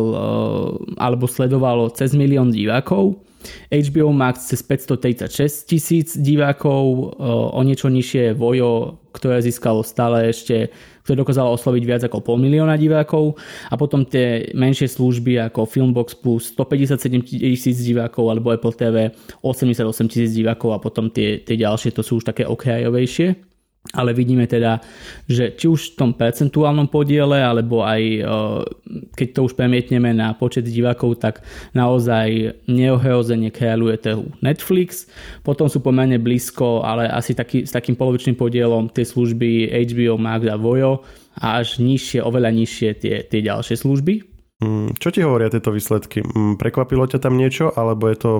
alebo 1.01 1.25
sledovalo 1.25 1.89
cez 1.91 2.13
milión 2.13 2.53
divákov, 2.53 3.25
HBO 3.69 4.12
Max 4.13 4.50
cez 4.51 4.62
536 4.63 5.68
tisíc 5.68 6.07
divákov, 6.18 7.16
o 7.54 7.60
niečo 7.63 7.90
nižšie 7.90 8.38
Vojo, 8.38 9.01
ktoré 9.13 9.42
získalo 9.44 9.86
stále 9.86 10.30
ešte 10.31 10.74
ktoré 11.04 11.19
dokázalo 11.19 11.51
osloviť 11.60 11.84
viac 11.84 12.01
ako 12.07 12.24
pol 12.24 12.40
milióna 12.40 12.80
divákov. 12.80 13.36
A 13.68 13.75
potom 13.75 14.07
tie 14.07 14.56
menšie 14.56 14.88
služby 14.88 15.36
ako 15.51 15.68
Filmbox 15.68 16.16
Plus 16.16 16.56
157 16.56 17.28
tisíc 17.28 17.84
divákov 17.84 18.31
alebo 18.31 18.56
Apple 18.56 18.72
TV 18.72 19.12
88 19.44 19.84
tisíc 20.07 20.31
divákov 20.31 20.72
a 20.72 20.80
potom 20.80 21.12
tie, 21.12 21.44
tie 21.44 21.60
ďalšie 21.60 21.92
to 21.92 22.01
sú 22.01 22.24
už 22.24 22.31
také 22.31 22.48
okrajovejšie 22.48 23.52
ale 23.91 24.15
vidíme 24.15 24.47
teda, 24.47 24.80
že 25.28 25.52
či 25.59 25.68
už 25.68 25.94
v 25.94 25.95
tom 25.99 26.11
percentuálnom 26.16 26.87
podiele, 26.87 27.44
alebo 27.44 27.83
aj 27.83 28.02
e, 28.02 28.21
keď 29.11 29.28
to 29.35 29.40
už 29.52 29.54
premietneme 29.59 30.16
na 30.16 30.31
počet 30.31 30.63
divákov, 30.63 31.19
tak 31.19 31.44
naozaj 31.75 32.56
neohrozene 32.71 33.52
kráľuje 33.52 33.95
trhu 33.99 34.31
Netflix. 34.40 35.11
Potom 35.44 35.68
sú 35.68 35.83
pomerne 35.83 36.16
blízko, 36.16 36.80
ale 36.80 37.11
asi 37.11 37.35
taký, 37.35 37.68
s 37.68 37.75
takým 37.75 37.99
polovičným 37.99 38.40
podielom 38.40 38.87
tie 38.87 39.04
služby 39.04 39.68
HBO 39.92 40.16
Max 40.16 40.47
a 40.47 40.56
Vojo 40.56 41.04
a 41.44 41.59
až 41.59 41.83
nižšie, 41.83 42.23
oveľa 42.23 42.56
nižšie 42.56 42.90
tie, 43.04 43.16
tie 43.28 43.40
ďalšie 43.44 43.75
služby. 43.83 44.13
Mm, 44.63 44.95
čo 44.95 45.11
ti 45.11 45.19
hovoria 45.19 45.52
tieto 45.52 45.75
výsledky? 45.75 46.23
Mm, 46.23 46.56
prekvapilo 46.56 47.04
ťa 47.04 47.19
tam 47.19 47.35
niečo, 47.35 47.75
alebo 47.75 48.07
je 48.07 48.16
to 48.16 48.31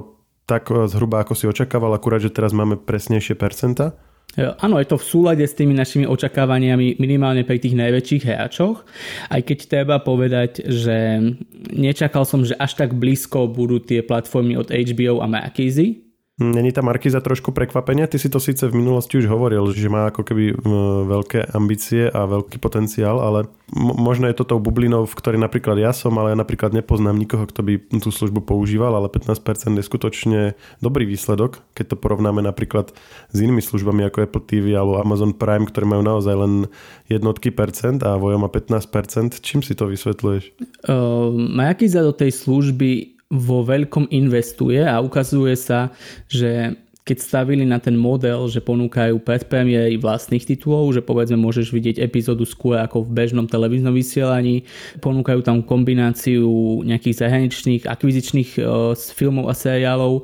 tak 0.47 0.71
e, 0.71 0.88
zhruba 0.88 1.19
ako 1.19 1.35
si 1.35 1.51
očakával, 1.51 1.91
akurát, 1.91 2.23
že 2.23 2.31
teraz 2.31 2.55
máme 2.55 2.79
presnejšie 2.79 3.35
percenta? 3.35 4.00
Áno, 4.37 4.81
je 4.81 4.89
to 4.89 4.97
v 4.97 5.05
súlade 5.05 5.45
s 5.45 5.53
tými 5.53 5.77
našimi 5.77 6.09
očakávaniami 6.09 6.97
minimálne 6.97 7.45
pri 7.45 7.61
tých 7.61 7.77
najväčších 7.77 8.23
hráčoch, 8.25 8.81
aj 9.29 9.41
keď 9.45 9.57
treba 9.69 10.01
povedať, 10.01 10.65
že 10.65 11.21
nečakal 11.69 12.25
som, 12.25 12.41
že 12.41 12.57
až 12.57 12.73
tak 12.81 12.97
blízko 12.97 13.45
budú 13.45 13.77
tie 13.77 14.01
platformy 14.01 14.57
od 14.57 14.73
HBO 14.73 15.21
a 15.21 15.29
Makizy, 15.29 16.02
Není 16.41 16.73
tá 16.73 16.81
Markiza 16.81 17.21
trošku 17.21 17.53
prekvapenia? 17.53 18.09
Ty 18.09 18.17
si 18.17 18.25
to 18.25 18.41
síce 18.41 18.65
v 18.65 18.73
minulosti 18.73 19.21
už 19.21 19.29
hovoril, 19.29 19.69
že 19.69 19.85
má 19.85 20.09
ako 20.09 20.25
keby 20.25 20.57
veľké 21.05 21.53
ambície 21.53 22.09
a 22.09 22.25
veľký 22.25 22.57
potenciál, 22.57 23.21
ale 23.21 23.45
možno 23.77 24.25
je 24.25 24.41
to 24.41 24.49
tou 24.49 24.57
bublinou, 24.57 25.05
v 25.05 25.13
ktorej 25.13 25.37
napríklad 25.37 25.77
ja 25.77 25.93
som, 25.93 26.17
ale 26.17 26.33
ja 26.33 26.37
napríklad 26.41 26.73
nepoznám 26.73 27.21
nikoho, 27.21 27.45
kto 27.45 27.61
by 27.61 27.73
tú 28.01 28.09
službu 28.09 28.49
používal, 28.49 28.97
ale 28.97 29.13
15% 29.13 29.77
je 29.77 29.85
skutočne 29.85 30.39
dobrý 30.81 31.05
výsledok, 31.05 31.61
keď 31.77 31.93
to 31.93 32.01
porovnáme 32.01 32.41
napríklad 32.41 32.89
s 33.29 33.37
inými 33.37 33.61
službami 33.61 34.01
ako 34.09 34.25
Apple 34.25 34.41
TV 34.41 34.73
alebo 34.73 35.05
Amazon 35.05 35.37
Prime, 35.37 35.69
ktoré 35.69 35.85
majú 35.85 36.01
naozaj 36.01 36.33
len 36.33 36.65
jednotky 37.13 37.53
percent 37.53 38.01
a 38.01 38.17
Vojo 38.17 38.41
má 38.41 38.49
15%. 38.49 39.37
Čím 39.37 39.61
si 39.61 39.77
to 39.77 39.85
vysvetľuješ? 39.85 40.49
Uh, 40.89 41.29
Markiza 41.29 42.01
do 42.01 42.09
tej 42.09 42.33
služby 42.33 43.21
vo 43.33 43.65
veľkom 43.65 44.13
investuje 44.13 44.85
a 44.85 45.01
ukazuje 45.01 45.57
sa, 45.57 45.89
že 46.29 46.77
keď 47.03 47.17
stavili 47.19 47.67
na 47.67 47.83
ten 47.83 47.99
model, 47.99 48.47
že 48.47 48.63
ponúkajú 48.63 49.19
predpremiéry 49.19 49.99
vlastných 49.99 50.47
titulov, 50.47 50.95
že 50.95 51.03
povedzme 51.03 51.35
môžeš 51.35 51.75
vidieť 51.75 51.99
epizódu 51.99 52.47
skôr 52.47 52.79
ako 52.79 53.03
v 53.03 53.11
bežnom 53.11 53.43
televíznom 53.43 53.91
vysielaní, 53.91 54.63
ponúkajú 55.03 55.43
tam 55.43 55.59
kombináciu 55.59 56.79
nejakých 56.87 57.27
zahraničných 57.27 57.83
akvizičných 57.91 58.49
uh, 58.63 58.95
filmov 58.95 59.51
a 59.51 59.55
seriálov 59.55 60.23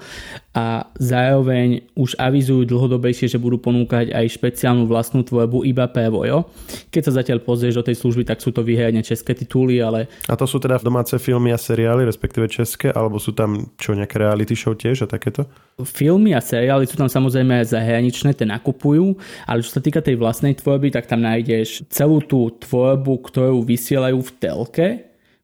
a 0.60 0.92
zároveň 1.00 1.88
už 1.96 2.20
avizujú 2.20 2.68
dlhodobejšie, 2.68 3.32
že 3.32 3.40
budú 3.40 3.64
ponúkať 3.64 4.12
aj 4.12 4.36
špeciálnu 4.36 4.84
vlastnú 4.92 5.24
tvorbu 5.24 5.64
iba 5.64 5.88
PVO. 5.88 6.52
Keď 6.92 7.02
sa 7.08 7.24
zatiaľ 7.24 7.40
pozrieš 7.48 7.80
do 7.80 7.88
tej 7.88 7.96
služby, 7.96 8.28
tak 8.28 8.44
sú 8.44 8.52
to 8.52 8.60
vyhradne 8.60 9.00
české 9.00 9.32
tituly, 9.32 9.80
ale... 9.80 10.12
A 10.28 10.36
to 10.36 10.44
sú 10.44 10.60
teda 10.60 10.76
domáce 10.84 11.16
filmy 11.16 11.56
a 11.56 11.60
seriály, 11.60 12.04
respektíve 12.04 12.52
české, 12.52 12.92
alebo 12.92 13.16
sú 13.24 13.32
tam 13.32 13.72
čo, 13.80 13.96
nejaké 13.96 14.20
reality 14.20 14.52
show 14.52 14.76
tiež 14.76 15.08
a 15.08 15.08
takéto? 15.08 15.48
Filmy 15.80 16.36
a 16.36 16.44
seriály 16.44 16.84
sú 16.92 17.00
tam 17.00 17.08
samozrejme 17.08 17.64
aj 17.64 17.72
zahraničné, 17.72 18.36
tie 18.36 18.44
nakupujú, 18.44 19.16
ale 19.48 19.64
čo 19.64 19.72
sa 19.72 19.80
týka 19.80 20.04
tej 20.04 20.20
vlastnej 20.20 20.60
tvorby, 20.60 20.92
tak 20.92 21.08
tam 21.08 21.24
nájdeš 21.24 21.88
celú 21.88 22.20
tú 22.20 22.52
tvorbu, 22.52 23.24
ktorú 23.32 23.64
vysielajú 23.64 24.20
v 24.20 24.32
telke, 24.44 24.88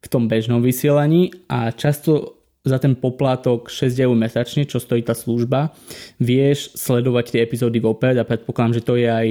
v 0.04 0.08
tom 0.12 0.28
bežnom 0.28 0.60
vysielaní 0.60 1.32
a 1.48 1.72
často 1.72 2.35
za 2.66 2.82
ten 2.82 2.98
poplatok 2.98 3.70
6 3.70 3.94
eur 4.02 4.12
mesačne, 4.18 4.66
čo 4.66 4.82
stojí 4.82 5.06
tá 5.06 5.14
služba, 5.14 5.70
vieš 6.18 6.74
sledovať 6.74 7.38
tie 7.38 7.40
epizódy 7.46 7.78
vopred 7.78 8.18
a 8.18 8.26
predpokladám, 8.26 8.82
že 8.82 8.82
to 8.82 8.98
je 8.98 9.06
aj 9.06 9.28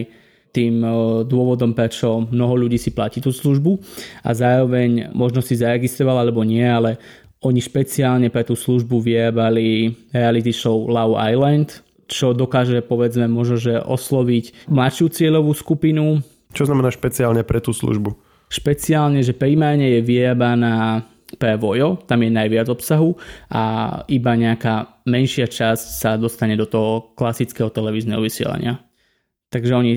tým 0.56 0.80
e, 0.80 0.90
dôvodom, 1.28 1.76
prečo 1.76 2.24
mnoho 2.32 2.56
ľudí 2.56 2.80
si 2.80 2.96
platí 2.96 3.20
tú 3.20 3.36
službu 3.36 3.76
a 4.24 4.32
zároveň 4.32 5.12
možno 5.12 5.44
si 5.44 5.60
zaregistroval 5.60 6.24
alebo 6.24 6.48
nie, 6.48 6.64
ale 6.64 6.96
oni 7.44 7.60
špeciálne 7.60 8.32
pre 8.32 8.48
tú 8.48 8.56
službu 8.56 9.04
vyrábali 9.04 9.92
reality 10.16 10.56
show 10.56 10.88
Love 10.88 11.20
Island, 11.20 11.84
čo 12.08 12.32
dokáže 12.32 12.80
povedzme 12.82 13.28
možno, 13.28 13.60
že 13.60 13.84
osloviť 13.84 14.72
mladšiu 14.72 15.12
cieľovú 15.12 15.52
skupinu. 15.52 16.24
Čo 16.56 16.72
znamená 16.72 16.90
špeciálne 16.90 17.44
pre 17.44 17.60
tú 17.60 17.76
službu? 17.76 18.16
Špeciálne, 18.48 19.20
že 19.26 19.36
primárne 19.36 20.00
je 20.00 20.02
vyrábaná 20.06 21.04
pre 21.42 21.58
Vojo, 21.58 21.98
tam 22.06 22.22
je 22.22 22.30
najviac 22.30 22.70
obsahu 22.70 23.18
a 23.50 23.64
iba 24.06 24.38
nejaká 24.38 25.02
menšia 25.10 25.50
časť 25.50 25.86
sa 25.98 26.12
dostane 26.22 26.54
do 26.54 26.70
toho 26.70 27.18
klasického 27.18 27.74
televízneho 27.74 28.22
vysielania. 28.22 28.86
Takže 29.50 29.72
oni 29.74 29.94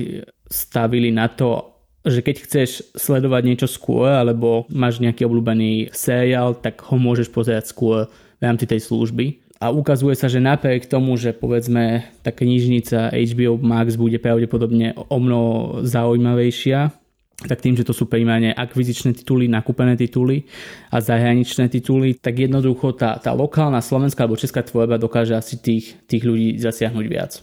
stavili 0.49 1.13
na 1.13 1.29
to, 1.29 1.77
že 2.01 2.25
keď 2.25 2.35
chceš 2.47 2.69
sledovať 2.97 3.41
niečo 3.45 3.67
skôr 3.69 4.09
alebo 4.09 4.65
máš 4.73 4.97
nejaký 4.97 5.29
obľúbený 5.29 5.93
seriál, 5.93 6.57
tak 6.57 6.81
ho 6.89 6.97
môžeš 6.97 7.29
pozerať 7.29 7.69
skôr 7.69 8.09
v 8.39 8.41
rámci 8.41 8.65
tej 8.65 8.81
služby. 8.81 9.45
A 9.59 9.75
ukazuje 9.75 10.15
sa, 10.15 10.31
že 10.31 10.39
napriek 10.39 10.87
tomu, 10.87 11.19
že 11.19 11.35
povedzme 11.35 12.07
tá 12.23 12.31
knižnica 12.31 13.11
HBO 13.11 13.59
Max 13.59 13.99
bude 13.99 14.15
pravdepodobne 14.15 14.95
o 14.95 15.17
mnoho 15.19 15.83
zaujímavejšia, 15.83 16.95
tak 17.47 17.63
tým, 17.63 17.79
že 17.79 17.87
to 17.87 17.95
sú 17.95 18.11
primárne 18.11 18.51
akvizičné 18.51 19.15
tituly, 19.15 19.47
nakúpené 19.47 19.95
tituly 19.95 20.43
a 20.91 20.99
zahraničné 20.99 21.71
tituly, 21.71 22.19
tak 22.19 22.35
jednoducho 22.35 22.91
tá, 22.91 23.15
tá 23.15 23.31
lokálna 23.31 23.79
slovenská 23.79 24.27
alebo 24.27 24.35
česká 24.35 24.59
tvorba 24.59 24.99
dokáže 24.99 25.37
asi 25.37 25.55
tých, 25.55 25.95
tých 26.03 26.27
ľudí 26.27 26.59
zasiahnuť 26.59 27.05
viac. 27.07 27.39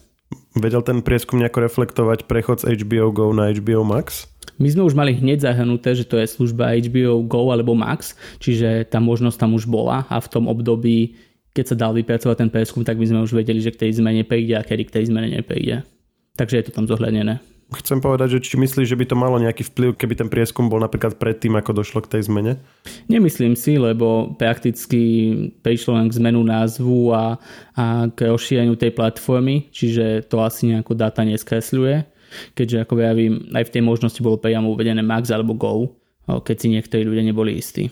Vedel 0.58 0.82
ten 0.84 1.00
prieskum 1.00 1.40
nejako 1.40 1.64
reflektovať 1.64 2.28
prechod 2.28 2.60
z 2.60 2.76
HBO 2.82 3.08
Go 3.14 3.32
na 3.32 3.48
HBO 3.56 3.86
Max? 3.88 4.28
My 4.60 4.68
sme 4.72 4.84
už 4.84 4.96
mali 4.96 5.16
hneď 5.16 5.44
zahrnuté, 5.44 5.92
že 5.96 6.08
to 6.08 6.20
je 6.20 6.28
služba 6.28 6.76
HBO 6.76 7.24
Go 7.24 7.48
alebo 7.48 7.72
Max, 7.72 8.16
čiže 8.40 8.84
tá 8.88 9.00
možnosť 9.00 9.36
tam 9.40 9.56
už 9.56 9.64
bola 9.64 10.04
a 10.12 10.20
v 10.20 10.28
tom 10.28 10.44
období, 10.48 11.16
keď 11.56 11.64
sa 11.72 11.76
dal 11.76 11.92
vypracovať 11.96 12.36
ten 12.36 12.50
prieskum, 12.52 12.84
tak 12.84 13.00
by 13.00 13.08
sme 13.08 13.24
už 13.24 13.32
vedeli, 13.32 13.64
že 13.64 13.72
k 13.72 13.88
tej 13.88 14.00
zmene 14.00 14.28
prejde 14.28 14.60
a 14.60 14.66
kedy 14.66 14.92
k 14.92 14.94
tej 15.00 15.04
zmene 15.08 15.32
neprejde. 15.40 15.88
Takže 16.36 16.60
je 16.60 16.64
to 16.68 16.72
tam 16.76 16.84
zohľadnené 16.84 17.55
chcem 17.74 17.98
povedať, 17.98 18.38
že 18.38 18.44
či 18.46 18.54
myslíš, 18.54 18.94
že 18.94 18.98
by 18.98 19.06
to 19.10 19.16
malo 19.18 19.42
nejaký 19.42 19.66
vplyv, 19.66 19.98
keby 19.98 20.14
ten 20.14 20.30
prieskum 20.30 20.70
bol 20.70 20.78
napríklad 20.78 21.18
predtým, 21.18 21.58
ako 21.58 21.82
došlo 21.82 21.98
k 22.06 22.14
tej 22.14 22.30
zmene? 22.30 22.62
Nemyslím 23.10 23.58
si, 23.58 23.74
lebo 23.74 24.38
prakticky 24.38 25.34
prišlo 25.66 25.98
len 25.98 26.06
k 26.06 26.16
zmenu 26.22 26.46
názvu 26.46 27.10
a, 27.10 27.42
a 27.74 28.06
k 28.06 28.30
rozšíreniu 28.30 28.78
tej 28.78 28.94
platformy, 28.94 29.66
čiže 29.74 30.30
to 30.30 30.46
asi 30.46 30.70
nejako 30.70 30.94
dáta 30.94 31.26
neskresľuje, 31.26 32.06
keďže 32.54 32.86
ako 32.86 32.94
vravím, 32.94 33.50
aj 33.50 33.66
v 33.66 33.72
tej 33.74 33.82
možnosti 33.82 34.20
bolo 34.22 34.38
priamo 34.38 34.70
uvedené 34.70 35.02
Max 35.02 35.34
alebo 35.34 35.58
Go, 35.58 35.98
keď 36.26 36.56
si 36.58 36.66
niektorí 36.70 37.02
ľudia 37.02 37.26
neboli 37.26 37.58
istí. 37.58 37.90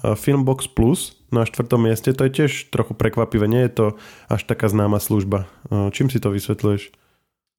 Filmbox 0.00 0.64
Plus 0.72 1.12
na 1.28 1.44
štvrtom 1.44 1.84
mieste, 1.84 2.16
to 2.16 2.24
je 2.24 2.32
tiež 2.32 2.72
trochu 2.72 2.96
prekvapivé, 2.96 3.44
nie 3.44 3.68
je 3.68 3.72
to 3.72 3.86
až 4.32 4.48
taká 4.48 4.66
známa 4.72 4.96
služba. 4.96 5.44
Čím 5.68 6.08
si 6.08 6.16
to 6.16 6.32
vysvetľuješ? 6.32 6.99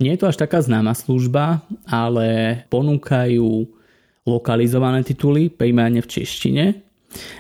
Nie 0.02 0.18
je 0.18 0.26
to 0.26 0.30
až 0.34 0.42
taká 0.42 0.58
známa 0.66 0.98
služba, 0.98 1.62
ale 1.86 2.62
ponúkajú 2.74 3.70
lokalizované 4.26 5.06
tituly, 5.06 5.54
primárne 5.54 6.02
v 6.02 6.10
češtine. 6.10 6.66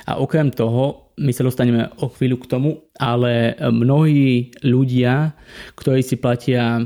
A 0.05 0.21
okrem 0.21 0.53
toho, 0.53 1.09
my 1.17 1.31
sa 1.33 1.45
dostaneme 1.45 1.89
o 2.01 2.09
chvíľu 2.09 2.37
k 2.41 2.49
tomu, 2.49 2.69
ale 2.97 3.57
mnohí 3.57 4.53
ľudia, 4.61 5.33
ktorí 5.77 6.05
si 6.05 6.21
platia 6.21 6.81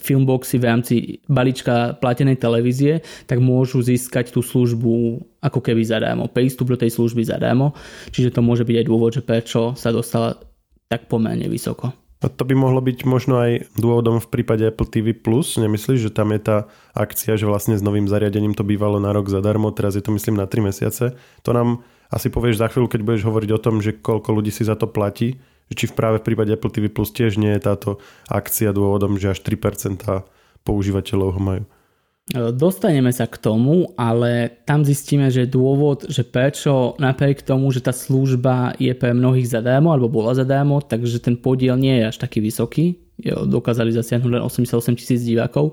filmboxy 0.00 0.56
v 0.60 0.64
rámci 0.68 0.94
balíčka 1.28 1.98
platenej 1.98 2.40
televízie, 2.40 3.04
tak 3.28 3.42
môžu 3.42 3.84
získať 3.84 4.32
tú 4.32 4.40
službu 4.40 5.20
ako 5.44 5.60
keby 5.60 5.82
zadarmo, 5.84 6.30
prístup 6.30 6.72
do 6.72 6.80
tej 6.80 6.94
služby 6.94 7.26
zadarmo. 7.26 7.76
Čiže 8.12 8.38
to 8.38 8.40
môže 8.40 8.64
byť 8.64 8.76
aj 8.80 8.86
dôvod, 8.86 9.10
že 9.12 9.22
prečo 9.24 9.76
sa 9.76 9.92
dostala 9.92 10.40
tak 10.88 11.04
pomerne 11.10 11.48
vysoko. 11.52 12.07
A 12.18 12.26
to 12.26 12.42
by 12.42 12.54
mohlo 12.58 12.82
byť 12.82 13.06
možno 13.06 13.38
aj 13.38 13.70
dôvodom 13.78 14.18
v 14.18 14.26
prípade 14.26 14.66
Apple 14.66 14.90
TV+. 14.90 15.14
Nemyslíš, 15.14 16.10
že 16.10 16.10
tam 16.10 16.34
je 16.34 16.40
tá 16.42 16.56
akcia, 16.90 17.38
že 17.38 17.46
vlastne 17.46 17.78
s 17.78 17.82
novým 17.82 18.10
zariadením 18.10 18.58
to 18.58 18.66
bývalo 18.66 18.98
na 18.98 19.14
rok 19.14 19.30
zadarmo, 19.30 19.70
teraz 19.70 19.94
je 19.94 20.02
to 20.02 20.10
myslím 20.10 20.34
na 20.34 20.50
3 20.50 20.66
mesiace. 20.66 21.14
To 21.46 21.50
nám 21.54 21.86
asi 22.10 22.26
povieš 22.26 22.58
za 22.58 22.66
chvíľu, 22.66 22.90
keď 22.90 23.00
budeš 23.06 23.22
hovoriť 23.22 23.50
o 23.54 23.62
tom, 23.62 23.78
že 23.78 23.94
koľko 23.94 24.34
ľudí 24.34 24.50
si 24.50 24.66
za 24.66 24.74
to 24.74 24.90
platí. 24.90 25.38
Či 25.68 25.92
v 25.92 25.94
práve 25.94 26.16
v 26.18 26.26
prípade 26.32 26.50
Apple 26.50 26.72
TV 26.72 26.90
Plus 26.90 27.12
tiež 27.12 27.38
nie 27.38 27.54
je 27.54 27.60
táto 27.62 28.00
akcia 28.26 28.74
dôvodom, 28.74 29.20
že 29.20 29.36
až 29.36 29.44
3% 29.44 30.02
používateľov 30.66 31.28
ho 31.36 31.40
majú. 31.40 31.62
Dostaneme 32.36 33.08
sa 33.08 33.24
k 33.24 33.40
tomu, 33.40 33.96
ale 33.96 34.60
tam 34.68 34.84
zistíme, 34.84 35.32
že 35.32 35.48
dôvod, 35.48 36.12
že 36.12 36.28
prečo 36.28 36.92
napriek 37.00 37.40
tomu, 37.40 37.72
že 37.72 37.80
tá 37.80 37.88
služba 37.88 38.76
je 38.76 38.92
pre 38.92 39.16
mnohých 39.16 39.48
zadarmo 39.48 39.96
alebo 39.96 40.12
bola 40.12 40.36
zadarmo, 40.36 40.84
takže 40.84 41.24
ten 41.24 41.40
podiel 41.40 41.80
nie 41.80 41.96
je 41.96 42.12
až 42.12 42.16
taký 42.20 42.44
vysoký. 42.44 43.00
Dokázali 43.24 43.96
zasiahnuť 43.96 44.28
len 44.28 44.44
88 44.44 45.00
tisíc 45.00 45.24
divákov. 45.24 45.72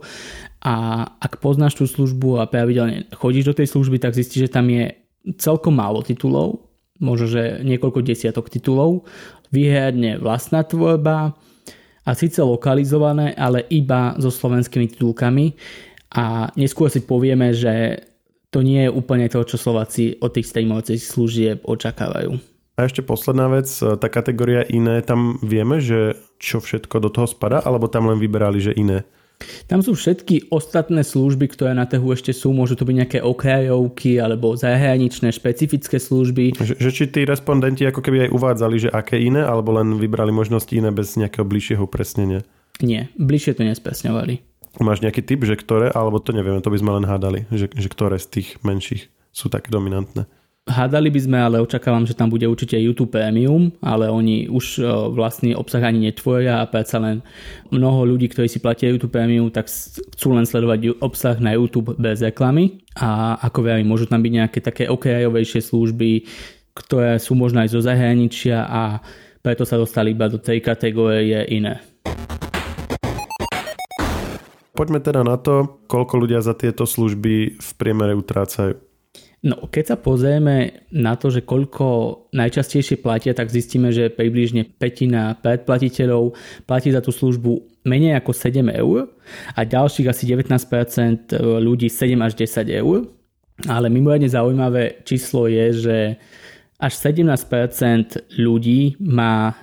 A 0.63 1.03
ak 1.19 1.43
poznáš 1.43 1.75
tú 1.75 1.91
službu 1.91 2.39
a 2.39 2.47
pravidelne 2.47 3.11
chodíš 3.11 3.51
do 3.51 3.57
tej 3.59 3.67
služby, 3.75 3.99
tak 3.99 4.15
zistíš, 4.15 4.47
že 4.47 4.55
tam 4.55 4.71
je 4.71 4.95
celkom 5.35 5.75
málo 5.75 6.07
titulov, 6.07 6.71
možno 7.03 7.35
že 7.35 7.67
niekoľko 7.67 7.99
desiatok 7.99 8.47
titulov, 8.47 9.03
výhradne 9.51 10.23
vlastná 10.23 10.63
tvorba 10.63 11.35
a 12.07 12.09
síce 12.15 12.39
lokalizované, 12.39 13.35
ale 13.35 13.67
iba 13.67 14.15
so 14.23 14.31
slovenskými 14.31 14.87
titulkami 14.95 15.51
a 16.15 16.49
neskôr 16.55 16.87
si 16.87 17.03
povieme, 17.03 17.51
že 17.51 17.99
to 18.47 18.63
nie 18.63 18.87
je 18.87 18.91
úplne 18.95 19.27
to, 19.27 19.43
čo 19.43 19.59
Slováci 19.59 20.15
od 20.23 20.31
tých 20.31 20.47
streamovacích 20.47 21.03
služieb 21.03 21.67
očakávajú. 21.67 22.39
A 22.79 22.87
ešte 22.87 23.03
posledná 23.03 23.51
vec, 23.51 23.67
tá 23.71 24.07
kategória 24.07 24.63
iné, 24.67 25.03
tam 25.03 25.39
vieme, 25.43 25.83
že 25.83 26.15
čo 26.39 26.63
všetko 26.63 27.03
do 27.03 27.09
toho 27.11 27.27
spada, 27.27 27.59
alebo 27.63 27.91
tam 27.91 28.07
len 28.07 28.19
vyberali, 28.19 28.59
že 28.63 28.71
iné? 28.75 29.03
Tam 29.67 29.83
sú 29.83 29.95
všetky 29.95 30.47
ostatné 30.47 31.03
služby, 31.03 31.51
ktoré 31.51 31.75
na 31.75 31.83
trhu 31.83 32.07
ešte 32.15 32.31
sú. 32.31 32.55
Môžu 32.55 32.79
to 32.79 32.87
byť 32.87 32.95
nejaké 32.95 33.19
okrajovky 33.19 34.15
alebo 34.15 34.55
zahraničné 34.55 35.35
špecifické 35.35 35.99
služby. 35.99 36.55
Že, 36.55 36.79
že 36.79 36.89
či 36.95 37.03
tí 37.11 37.27
respondenti 37.27 37.83
ako 37.83 37.99
keby 37.99 38.27
aj 38.27 38.29
uvádzali, 38.31 38.87
že 38.87 38.89
aké 38.91 39.19
iné, 39.19 39.43
alebo 39.43 39.75
len 39.75 39.99
vybrali 39.99 40.31
možnosti 40.31 40.71
iné 40.71 40.87
bez 40.95 41.19
nejakého 41.19 41.43
bližšieho 41.43 41.83
presnenia? 41.91 42.47
Nie, 42.79 43.11
bližšie 43.19 43.59
to 43.59 43.67
nespresňovali. 43.67 44.54
Máš 44.79 44.99
nejaký 44.99 45.23
typ, 45.23 45.41
že 45.47 45.55
ktoré, 45.55 45.87
alebo 45.91 46.19
to 46.19 46.35
nevieme, 46.35 46.59
to 46.59 46.71
by 46.71 46.79
sme 46.79 46.91
len 46.99 47.05
hádali, 47.07 47.47
že, 47.53 47.71
že 47.71 47.87
ktoré 47.87 48.19
z 48.19 48.27
tých 48.27 48.47
menších 48.63 49.07
sú 49.31 49.47
také 49.47 49.71
dominantné. 49.71 50.27
Hádali 50.65 51.13
by 51.13 51.21
sme, 51.21 51.37
ale 51.37 51.61
očakávam, 51.61 52.09
že 52.09 52.17
tam 52.17 52.33
bude 52.33 52.49
určite 52.49 52.73
YouTube 52.73 53.13
Premium, 53.13 53.69
ale 53.85 54.09
oni 54.09 54.49
už 54.49 54.81
vlastný 55.13 55.53
obsah 55.53 55.85
ani 55.85 56.09
netvoria 56.09 56.57
a 56.57 56.65
predsa 56.65 56.97
len 56.97 57.21
mnoho 57.69 58.01
ľudí, 58.09 58.33
ktorí 58.33 58.49
si 58.49 58.57
platia 58.57 58.89
YouTube 58.89 59.13
Premium, 59.13 59.53
tak 59.53 59.69
chcú 59.69 60.33
len 60.33 60.49
sledovať 60.49 60.97
obsah 61.05 61.37
na 61.37 61.53
YouTube 61.53 61.93
bez 62.01 62.25
reklamy 62.25 62.81
a 62.97 63.37
ako 63.45 63.61
verím, 63.61 63.93
môžu 63.93 64.09
tam 64.09 64.25
byť 64.25 64.33
nejaké 64.33 64.59
také 64.65 64.83
okrajovejšie 64.89 65.61
služby, 65.69 66.25
ktoré 66.73 67.21
sú 67.21 67.37
možno 67.37 67.61
aj 67.61 67.69
zo 67.69 67.85
zahraničia 67.85 68.65
a 68.65 69.05
preto 69.45 69.69
sa 69.69 69.77
dostali 69.77 70.17
iba 70.17 70.25
do 70.25 70.41
tej 70.41 70.65
kategórie 70.65 71.45
iné. 71.45 71.77
Poďme 74.75 74.99
teda 74.99 75.23
na 75.23 75.39
to, 75.39 75.79
koľko 75.87 76.27
ľudia 76.27 76.43
za 76.43 76.51
tieto 76.51 76.83
služby 76.83 77.57
v 77.57 77.69
priemere 77.79 78.11
utrácajú. 78.11 78.75
No, 79.45 79.69
keď 79.69 79.93
sa 79.93 79.97
pozrieme 80.01 80.83
na 80.89 81.13
to, 81.13 81.29
že 81.29 81.45
koľko 81.45 81.85
najčastejšie 82.33 82.97
platia, 82.97 83.37
tak 83.37 83.53
zistíme, 83.53 83.93
že 83.93 84.09
približne 84.09 84.65
petina 84.81 85.37
predplatiteľov 85.37 86.33
platí 86.65 86.89
za 86.89 86.99
tú 86.99 87.13
službu 87.13 87.85
menej 87.85 88.17
ako 88.17 88.33
7 88.33 88.65
eur 88.73 89.13
a 89.53 89.61
ďalších 89.61 90.09
asi 90.09 90.25
19% 90.25 91.37
ľudí 91.61 91.87
7 91.93 92.17
až 92.25 92.33
10 92.41 92.81
eur. 92.81 93.05
Ale 93.69 93.87
mimoriadne 93.87 94.27
zaujímavé 94.27 95.05
číslo 95.05 95.45
je, 95.47 95.65
že 95.71 95.97
až 96.81 96.93
17% 96.99 98.35
ľudí 98.41 98.99
má 98.99 99.53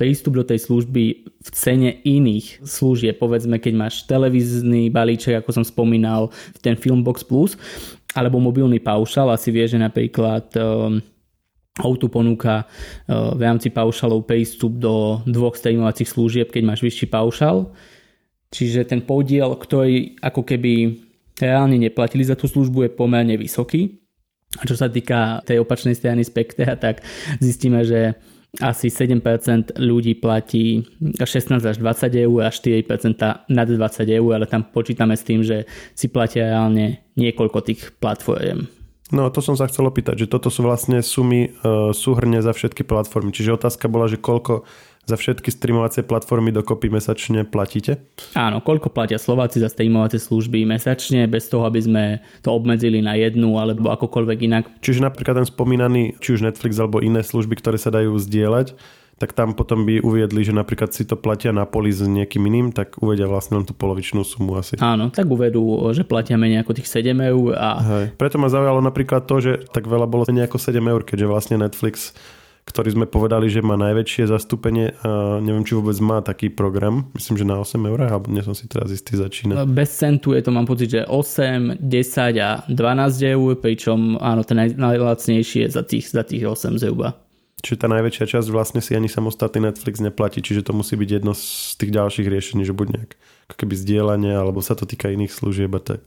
prístup 0.00 0.40
do 0.40 0.44
tej 0.48 0.64
služby 0.64 1.04
v 1.28 1.48
cene 1.52 2.00
iných 2.00 2.64
služieb. 2.64 3.20
Povedzme, 3.20 3.60
keď 3.60 3.74
máš 3.76 4.08
televízny 4.08 4.88
balíček, 4.88 5.44
ako 5.44 5.60
som 5.60 5.64
spomínal, 5.68 6.32
ten 6.64 6.72
Filmbox 6.72 7.20
Plus, 7.20 7.60
alebo 8.16 8.40
mobilný 8.40 8.80
paušal, 8.80 9.28
asi 9.28 9.52
vie, 9.52 9.68
že 9.68 9.76
napríklad 9.76 10.48
um, 10.56 11.04
Outu 11.84 12.08
ponúka 12.08 12.64
uh, 12.64 13.36
v 13.36 13.40
rámci 13.44 13.68
paušalov 13.68 14.24
prístup 14.24 14.80
do 14.80 15.20
dvoch 15.28 15.54
streamovacích 15.54 16.08
služieb, 16.08 16.48
keď 16.48 16.62
máš 16.64 16.80
vyšší 16.80 17.06
paušal. 17.12 17.68
Čiže 18.50 18.88
ten 18.88 19.04
podiel, 19.04 19.52
ktorý 19.52 20.18
ako 20.24 20.42
keby 20.42 20.96
reálne 21.38 21.76
neplatili 21.76 22.24
za 22.24 22.34
tú 22.34 22.48
službu, 22.48 22.88
je 22.88 22.90
pomerne 22.90 23.36
vysoký. 23.36 24.00
A 24.58 24.66
čo 24.66 24.74
sa 24.74 24.90
týka 24.90 25.46
tej 25.46 25.62
opačnej 25.62 25.94
strany 25.94 26.26
spektra, 26.26 26.74
tak 26.74 27.06
zistíme, 27.38 27.86
že 27.86 28.18
asi 28.58 28.90
7% 28.90 29.78
ľudí 29.78 30.18
platí 30.18 30.82
16 30.98 31.62
až 31.62 31.76
20 31.78 32.26
eur 32.26 32.38
a 32.42 32.50
4% 32.50 33.46
nad 33.46 33.68
20 33.70 34.18
eur, 34.18 34.30
ale 34.34 34.50
tam 34.50 34.66
počítame 34.66 35.14
s 35.14 35.22
tým, 35.22 35.46
že 35.46 35.70
si 35.94 36.10
platia 36.10 36.50
reálne 36.50 37.06
niekoľko 37.14 37.58
tých 37.62 37.94
platform. 38.02 38.79
No 39.10 39.26
to 39.30 39.42
som 39.42 39.58
sa 39.58 39.66
chcel 39.66 39.90
opýtať, 39.90 40.26
že 40.26 40.30
toto 40.30 40.48
sú 40.48 40.62
vlastne 40.62 41.02
sumy 41.02 41.50
uh, 41.50 41.90
súhrne 41.90 42.38
za 42.42 42.54
všetky 42.54 42.86
platformy. 42.86 43.34
Čiže 43.34 43.58
otázka 43.58 43.90
bola, 43.90 44.06
že 44.06 44.22
koľko 44.22 44.62
za 45.10 45.16
všetky 45.18 45.50
streamovacie 45.50 46.06
platformy 46.06 46.54
dokopy 46.54 46.86
mesačne 46.86 47.42
platíte? 47.42 47.98
Áno, 48.38 48.62
koľko 48.62 48.94
platia 48.94 49.18
Slováci 49.18 49.58
za 49.58 49.66
streamovacie 49.66 50.22
služby 50.22 50.62
mesačne, 50.62 51.26
bez 51.26 51.50
toho, 51.50 51.66
aby 51.66 51.80
sme 51.82 52.04
to 52.46 52.54
obmedzili 52.54 53.02
na 53.02 53.18
jednu 53.18 53.58
alebo 53.58 53.90
akokoľvek 53.90 54.38
inak. 54.46 54.64
Čiže 54.78 55.02
napríklad 55.02 55.42
ten 55.42 55.48
spomínaný, 55.48 56.20
či 56.22 56.38
už 56.38 56.46
Netflix 56.46 56.78
alebo 56.78 57.02
iné 57.02 57.26
služby, 57.26 57.58
ktoré 57.58 57.80
sa 57.80 57.90
dajú 57.90 58.14
zdieľať, 58.14 58.78
tak 59.20 59.36
tam 59.36 59.52
potom 59.52 59.84
by 59.84 60.00
uviedli, 60.00 60.40
že 60.40 60.56
napríklad 60.56 60.96
si 60.96 61.04
to 61.04 61.12
platia 61.12 61.52
na 61.52 61.68
poli 61.68 61.92
s 61.92 62.00
niekým 62.00 62.40
iným, 62.40 62.72
tak 62.72 62.96
uvedia 63.04 63.28
vlastne 63.28 63.60
len 63.60 63.68
tú 63.68 63.76
polovičnú 63.76 64.24
sumu 64.24 64.56
asi. 64.56 64.80
Áno, 64.80 65.12
tak 65.12 65.28
uvedú, 65.28 65.60
že 65.92 66.08
platia 66.08 66.40
menej 66.40 66.64
ako 66.64 66.80
tých 66.80 66.88
7 66.88 67.12
eur. 67.28 67.52
A... 67.52 67.70
Hej. 67.84 68.04
Preto 68.16 68.40
ma 68.40 68.48
zaujalo 68.48 68.80
napríklad 68.80 69.28
to, 69.28 69.44
že 69.44 69.52
tak 69.76 69.84
veľa 69.84 70.08
bolo 70.08 70.24
menej 70.24 70.48
ako 70.48 70.56
7 70.56 70.80
eur, 70.80 71.04
keďže 71.04 71.28
vlastne 71.28 71.60
Netflix 71.60 72.16
ktorý 72.60 72.92
sme 72.94 73.06
povedali, 73.10 73.50
že 73.50 73.64
má 73.66 73.74
najväčšie 73.74 74.30
zastúpenie 74.30 74.94
a 75.02 75.42
neviem, 75.42 75.66
či 75.66 75.74
vôbec 75.74 75.96
má 75.98 76.22
taký 76.22 76.54
program. 76.54 77.10
Myslím, 77.18 77.42
že 77.42 77.48
na 77.48 77.58
8 77.58 77.82
eur, 77.82 77.98
alebo 78.06 78.30
nie 78.30 78.46
som 78.46 78.54
si 78.54 78.70
teraz 78.70 78.94
istý, 78.94 79.18
začína. 79.18 79.66
Bez 79.66 79.90
centu 79.98 80.38
je 80.38 80.44
to, 80.44 80.54
mám 80.54 80.70
pocit, 80.70 80.92
že 80.92 81.02
8, 81.02 81.82
10 81.82 82.38
a 82.38 82.62
12 82.70 83.34
eur, 83.34 83.58
pričom 83.58 84.20
áno, 84.22 84.46
ten 84.46 84.60
naj, 84.60 84.78
najlacnejší 84.78 85.66
je 85.66 85.68
za 85.72 85.82
tých, 85.82 86.14
za 86.14 86.22
tých 86.22 86.46
8 86.46 86.78
zhruba. 86.78 87.18
Čiže 87.60 87.84
tá 87.84 87.86
najväčšia 87.92 88.40
časť 88.40 88.48
vlastne 88.48 88.80
si 88.80 88.96
ani 88.96 89.06
samostatný 89.06 89.68
Netflix 89.68 90.00
neplatí, 90.00 90.40
čiže 90.40 90.64
to 90.64 90.72
musí 90.72 90.96
byť 90.96 91.10
jedno 91.20 91.36
z 91.36 91.76
tých 91.76 91.92
ďalších 91.92 92.26
riešení, 92.28 92.62
že 92.64 92.72
buď 92.72 92.86
nejak 92.96 93.10
ako 93.48 93.54
keby 93.60 93.74
zdieľanie, 93.76 94.32
alebo 94.32 94.64
sa 94.64 94.72
to 94.72 94.88
týka 94.88 95.12
iných 95.12 95.32
služieb 95.32 95.70
a 95.76 95.80
tak. 95.80 96.00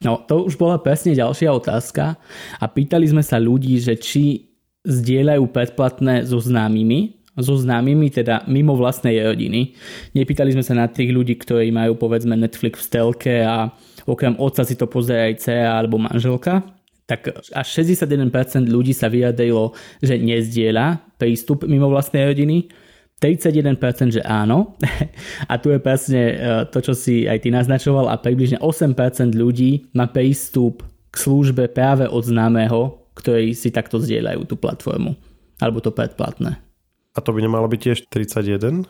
No, 0.00 0.16
to 0.24 0.48
už 0.48 0.56
bola 0.56 0.80
presne 0.80 1.12
ďalšia 1.12 1.52
otázka 1.52 2.16
a 2.56 2.64
pýtali 2.64 3.04
sme 3.04 3.20
sa 3.20 3.36
ľudí, 3.36 3.76
že 3.76 4.00
či 4.00 4.48
zdieľajú 4.88 5.44
predplatné 5.52 6.24
so 6.24 6.40
známymi, 6.40 7.20
so 7.36 7.52
známymi, 7.56 8.08
teda 8.08 8.48
mimo 8.48 8.72
vlastnej 8.80 9.20
rodiny. 9.20 9.76
Nepýtali 10.16 10.56
sme 10.56 10.64
sa 10.64 10.72
na 10.72 10.88
tých 10.88 11.12
ľudí, 11.12 11.36
ktorí 11.36 11.68
majú 11.68 12.00
povedzme 12.00 12.32
Netflix 12.32 12.80
v 12.80 12.88
stelke 12.88 13.34
a 13.44 13.68
okrem 14.08 14.40
otca 14.40 14.64
si 14.64 14.72
to 14.72 14.88
pozrie 14.88 15.20
aj 15.20 15.34
dcera 15.44 15.76
alebo 15.76 16.00
manželka. 16.00 16.64
Tak 17.10 17.50
až 17.50 17.66
61% 17.82 18.70
ľudí 18.70 18.94
sa 18.94 19.10
vyjadrilo, 19.10 19.74
že 19.98 20.14
nezdieľa 20.14 21.18
prístup 21.18 21.66
mimo 21.66 21.90
vlastnej 21.90 22.30
rodiny. 22.30 22.70
31% 23.18 24.14
že 24.14 24.22
áno. 24.22 24.78
A 25.50 25.58
tu 25.58 25.74
je 25.74 25.82
presne 25.82 26.22
e, 26.22 26.34
to, 26.70 26.78
čo 26.78 26.94
si 26.94 27.26
aj 27.26 27.42
ty 27.42 27.50
naznačoval 27.50 28.08
a 28.08 28.16
približne 28.16 28.62
8% 28.62 29.34
ľudí 29.34 29.90
má 29.92 30.08
prístup 30.08 30.86
k 31.10 31.16
službe 31.18 31.68
práve 31.68 32.06
od 32.06 32.22
známeho, 32.22 33.10
ktorí 33.18 33.52
si 33.52 33.74
takto 33.74 33.98
zdieľajú 33.98 34.46
tú 34.46 34.54
platformu 34.54 35.18
alebo 35.60 35.84
to 35.84 35.92
predplatné. 35.92 36.56
A 37.12 37.18
to 37.20 37.36
by 37.36 37.44
nemalo 37.44 37.68
byť 37.68 37.80
tiež 37.80 37.98
31? 38.08 38.88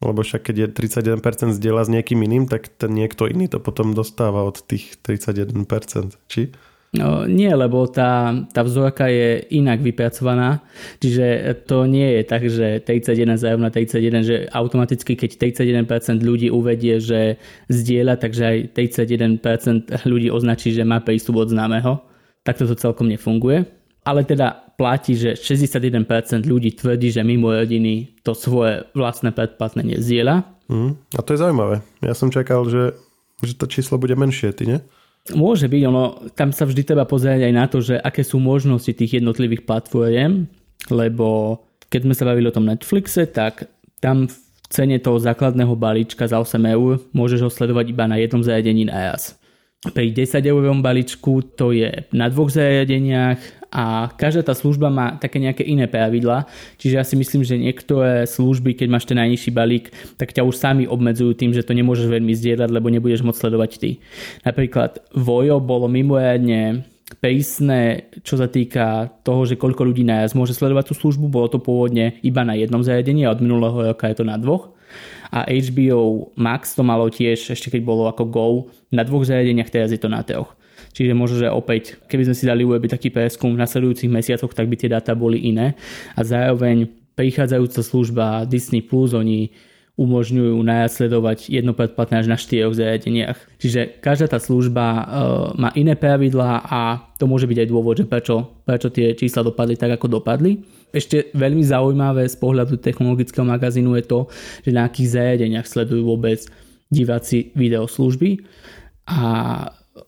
Lebo 0.00 0.20
však 0.20 0.52
keď 0.52 0.56
je 0.56 0.66
31% 0.88 1.56
zdieľa 1.56 1.82
s 1.88 1.92
niekým 1.92 2.20
iným, 2.20 2.44
tak 2.48 2.68
ten 2.68 2.92
niekto 2.92 3.28
iný 3.28 3.48
to 3.48 3.60
potom 3.60 3.96
dostáva 3.96 4.44
od 4.44 4.60
tých 4.64 5.00
31%, 5.00 6.16
či? 6.28 6.52
No, 6.94 7.26
nie, 7.28 7.50
lebo 7.50 7.84
tá, 7.90 8.32
tá 8.54 8.62
vzorka 8.62 9.10
je 9.10 9.44
inak 9.52 9.82
vypracovaná, 9.82 10.64
čiže 11.02 11.52
to 11.68 11.84
nie 11.84 12.20
je 12.20 12.22
tak, 12.24 12.42
že 12.48 12.80
31 12.80 13.36
zájom 13.36 13.60
na 13.60 13.68
31, 13.68 14.22
že 14.24 14.36
automaticky 14.48 15.12
keď 15.12 15.30
31% 15.84 16.24
ľudí 16.24 16.48
uvedie, 16.48 17.02
že 17.02 17.36
zdieľa, 17.68 18.16
takže 18.16 18.42
aj 18.48 18.58
31% 18.72 20.08
ľudí 20.08 20.32
označí, 20.32 20.72
že 20.72 20.88
má 20.88 21.04
prístup 21.04 21.42
od 21.42 21.52
známeho 21.52 22.00
tak 22.46 22.62
to 22.62 22.78
celkom 22.78 23.10
nefunguje. 23.10 23.66
Ale 24.06 24.22
teda 24.22 24.78
platí, 24.78 25.18
že 25.18 25.34
61% 25.34 26.46
ľudí 26.46 26.78
tvrdí, 26.78 27.10
že 27.10 27.26
mimo 27.26 27.50
rodiny 27.50 28.22
to 28.22 28.38
svoje 28.38 28.86
vlastné 28.94 29.34
predplatné 29.34 29.82
nezdieľa. 29.82 30.46
Mm, 30.70 30.94
a 30.94 31.20
to 31.26 31.34
je 31.34 31.42
zaujímavé. 31.42 31.82
Ja 32.06 32.14
som 32.14 32.30
čakal, 32.30 32.62
že, 32.70 32.94
že 33.42 33.58
to 33.58 33.66
číslo 33.66 33.98
bude 33.98 34.14
menšie, 34.14 34.54
ty 34.54 34.70
nie? 34.70 34.78
Môže 35.34 35.66
byť, 35.66 35.82
ono, 35.90 36.30
tam 36.38 36.54
sa 36.54 36.62
vždy 36.62 36.82
treba 36.86 37.02
pozerať 37.02 37.50
aj 37.50 37.54
na 37.54 37.64
to, 37.66 37.82
že 37.82 37.98
aké 37.98 38.22
sú 38.22 38.38
možnosti 38.38 38.92
tých 38.94 39.18
jednotlivých 39.18 39.66
platform, 39.66 40.46
lebo 40.92 41.58
keď 41.90 42.00
sme 42.06 42.14
sa 42.14 42.28
bavili 42.28 42.46
o 42.46 42.54
tom 42.54 42.66
Netflixe, 42.66 43.26
tak 43.26 43.66
tam 43.98 44.30
v 44.30 44.36
cene 44.70 44.98
toho 45.02 45.18
základného 45.18 45.74
balíčka 45.74 46.26
za 46.26 46.38
8 46.38 46.58
eur 46.74 47.02
môžeš 47.10 47.40
ho 47.42 47.50
sledovať 47.50 47.90
iba 47.90 48.06
na 48.06 48.18
jednom 48.18 48.42
zariadení 48.42 48.86
jas 48.86 49.38
pri 49.92 50.10
10 50.10 50.42
eurovom 50.46 50.80
balíčku 50.82 51.42
to 51.54 51.70
je 51.70 51.90
na 52.10 52.26
dvoch 52.32 52.50
zariadeniach 52.50 53.38
a 53.76 54.08
každá 54.16 54.40
tá 54.40 54.56
služba 54.56 54.88
má 54.88 55.20
také 55.20 55.36
nejaké 55.36 55.60
iné 55.60 55.84
pravidla, 55.84 56.48
čiže 56.80 56.96
ja 56.96 57.04
si 57.04 57.12
myslím, 57.20 57.44
že 57.44 57.60
niektoré 57.60 58.24
služby, 58.24 58.72
keď 58.72 58.88
máš 58.88 59.04
ten 59.04 59.20
najnižší 59.20 59.52
balík, 59.52 59.92
tak 60.16 60.32
ťa 60.32 60.48
už 60.48 60.56
sami 60.56 60.88
obmedzujú 60.88 61.36
tým, 61.36 61.52
že 61.52 61.60
to 61.60 61.76
nemôžeš 61.76 62.08
veľmi 62.08 62.32
zdieľať, 62.32 62.72
lebo 62.72 62.88
nebudeš 62.88 63.20
môcť 63.20 63.36
sledovať 63.36 63.70
ty. 63.76 63.90
Napríklad 64.48 65.04
Vojo 65.12 65.60
bolo 65.60 65.92
mimoriadne 65.92 66.88
prísne, 67.20 68.08
čo 68.24 68.40
sa 68.40 68.48
týka 68.48 69.12
toho, 69.20 69.44
že 69.44 69.60
koľko 69.60 69.92
ľudí 69.92 70.08
naraz 70.08 70.32
môže 70.32 70.56
sledovať 70.56 70.90
tú 70.90 70.94
službu. 70.96 71.28
Bolo 71.28 71.52
to 71.52 71.60
pôvodne 71.60 72.18
iba 72.24 72.42
na 72.42 72.56
jednom 72.56 72.80
zariadení 72.80 73.28
a 73.28 73.36
od 73.36 73.44
minulého 73.44 73.92
roka 73.92 74.08
je 74.08 74.16
to 74.16 74.24
na 74.24 74.40
dvoch 74.40 74.72
a 75.30 75.44
HBO 75.44 76.32
Max 76.40 76.72
to 76.72 76.82
malo 76.86 77.12
tiež, 77.12 77.52
ešte 77.52 77.68
keď 77.68 77.82
bolo 77.84 78.08
ako 78.08 78.24
Go, 78.24 78.46
na 78.88 79.04
dvoch 79.04 79.26
zariadeniach, 79.26 79.68
teraz 79.68 79.92
je 79.92 80.00
to 80.00 80.08
na 80.08 80.24
troch. 80.24 80.55
Čiže 80.96 81.12
možno, 81.12 81.44
že 81.44 81.52
opäť, 81.52 82.00
keby 82.08 82.32
sme 82.32 82.36
si 82.36 82.48
dali 82.48 82.64
urobiť 82.64 82.96
taký 82.96 83.12
preskum 83.12 83.52
v 83.52 83.60
nasledujúcich 83.60 84.08
mesiacoch, 84.08 84.56
tak 84.56 84.64
by 84.64 84.80
tie 84.80 84.88
dáta 84.88 85.12
boli 85.12 85.44
iné. 85.44 85.76
A 86.16 86.24
zároveň 86.24 86.88
prichádzajúca 87.12 87.80
služba 87.84 88.48
Disney+, 88.48 88.80
Plus, 88.80 89.12
oni 89.12 89.52
umožňujú 89.96 90.60
najsledovať 90.60 91.48
jedno 91.48 91.72
až 91.72 92.26
na 92.28 92.36
štyroch 92.36 92.76
zariadeniach. 92.76 93.36
Čiže 93.56 94.00
každá 94.04 94.28
tá 94.28 94.36
služba 94.36 94.84
uh, 94.92 95.04
má 95.56 95.72
iné 95.72 95.96
pravidlá 95.96 96.68
a 96.68 96.80
to 97.16 97.24
môže 97.24 97.48
byť 97.48 97.64
aj 97.64 97.68
dôvod, 97.72 97.96
že 97.96 98.04
prečo, 98.04 98.60
prečo 98.68 98.92
tie 98.92 99.16
čísla 99.16 99.40
dopadli 99.40 99.76
tak, 99.80 99.96
ako 99.96 100.20
dopadli. 100.20 100.60
Ešte 100.92 101.32
veľmi 101.32 101.64
zaujímavé 101.64 102.28
z 102.28 102.36
pohľadu 102.36 102.76
technologického 102.76 103.48
magazínu 103.48 103.96
je 103.96 104.04
to, 104.04 104.20
že 104.68 104.76
na 104.76 104.84
akých 104.84 105.16
zariadeniach 105.16 105.64
sledujú 105.64 106.04
vôbec 106.04 106.44
diváci 106.92 107.56
videoslúžby 107.56 108.44
a 109.08 109.20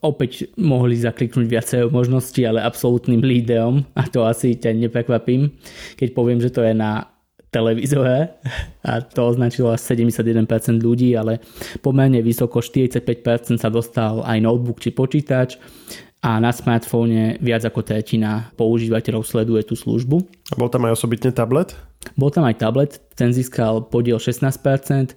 opäť 0.05 0.53
mohli 0.61 0.96
zakliknúť 0.96 1.46
viacej 1.48 1.81
možností, 1.88 2.44
ale 2.44 2.64
absolútnym 2.64 3.24
líderom, 3.24 3.85
a 3.96 4.05
to 4.07 4.24
asi 4.24 4.55
ťa 4.55 4.77
neprekvapím, 4.77 5.53
keď 5.96 6.09
poviem, 6.12 6.38
že 6.38 6.53
to 6.53 6.61
je 6.62 6.77
na 6.77 7.09
televízore 7.48 8.37
a 8.85 9.01
to 9.01 9.20
označilo 9.24 9.72
až 9.72 9.81
71% 9.96 10.44
ľudí, 10.85 11.16
ale 11.16 11.40
pomerne 11.81 12.20
vysoko 12.20 12.61
45% 12.61 13.57
sa 13.57 13.72
dostal 13.72 14.20
aj 14.20 14.38
notebook 14.44 14.85
či 14.85 14.92
počítač 14.92 15.57
a 16.20 16.37
na 16.42 16.51
smartfóne 16.53 17.38
viac 17.40 17.64
ako 17.64 17.81
tretina 17.87 18.51
používateľov 18.59 19.24
sleduje 19.24 19.62
tú 19.64 19.74
službu. 19.79 20.16
A 20.53 20.55
bol 20.59 20.68
tam 20.68 20.85
aj 20.90 20.98
osobitne 20.98 21.33
tablet? 21.33 21.72
Bol 22.18 22.29
tam 22.29 22.44
aj 22.44 22.59
tablet, 22.59 23.01
ten 23.16 23.33
získal 23.33 23.87
podiel 23.87 24.20
16% 24.20 25.14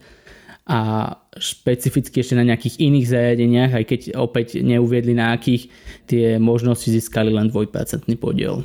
a 0.67 1.11
špecificky 1.35 2.21
ešte 2.21 2.37
na 2.37 2.45
nejakých 2.45 2.77
iných 2.77 3.07
zariadeniach, 3.09 3.71
aj 3.81 3.85
keď 3.87 4.01
opäť 4.19 4.61
neuviedli 4.61 5.17
na 5.17 5.33
akých, 5.33 5.73
tie 6.05 6.37
možnosti 6.37 6.85
získali 6.85 7.33
len 7.33 7.49
2% 7.49 7.73
podiel. 8.21 8.61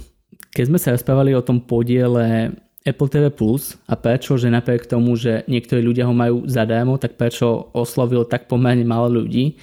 Keď 0.52 0.64
sme 0.68 0.78
sa 0.80 0.92
rozprávali 0.92 1.32
o 1.32 1.44
tom 1.44 1.60
podiele 1.60 2.52
Apple 2.86 3.10
TV 3.10 3.32
Plus 3.34 3.74
a 3.90 3.98
prečo, 3.98 4.38
že 4.38 4.52
napriek 4.52 4.86
tomu, 4.86 5.18
že 5.18 5.42
niektorí 5.50 5.82
ľudia 5.82 6.06
ho 6.06 6.14
majú 6.14 6.46
zadarmo, 6.46 7.00
tak 7.00 7.18
prečo 7.18 7.74
oslovil 7.74 8.22
tak 8.22 8.46
pomerne 8.46 8.86
málo 8.86 9.20
ľudí, 9.20 9.58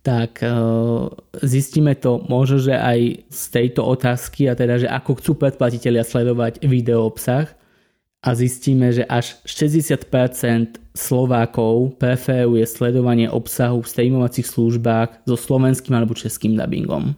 tak 0.00 0.40
uh, 0.40 1.12
zistíme 1.44 1.92
to 1.98 2.24
možno, 2.24 2.62
že 2.62 2.72
aj 2.72 3.28
z 3.28 3.42
tejto 3.52 3.84
otázky 3.84 4.48
a 4.48 4.56
teda, 4.56 4.80
že 4.80 4.88
ako 4.88 5.20
chcú 5.20 5.32
predplatiteľia 5.36 6.06
sledovať 6.06 6.64
video 6.64 7.04
obsah 7.04 7.50
a 8.20 8.34
zistíme, 8.36 8.92
že 8.92 9.04
až 9.08 9.40
60% 9.48 10.76
Slovákov 10.92 11.96
preferuje 11.96 12.66
sledovanie 12.68 13.30
obsahu 13.32 13.80
v 13.80 13.88
streamovacích 13.88 14.44
službách 14.44 15.24
so 15.24 15.40
slovenským 15.40 15.96
alebo 15.96 16.12
českým 16.12 16.52
dubbingom. 16.52 17.16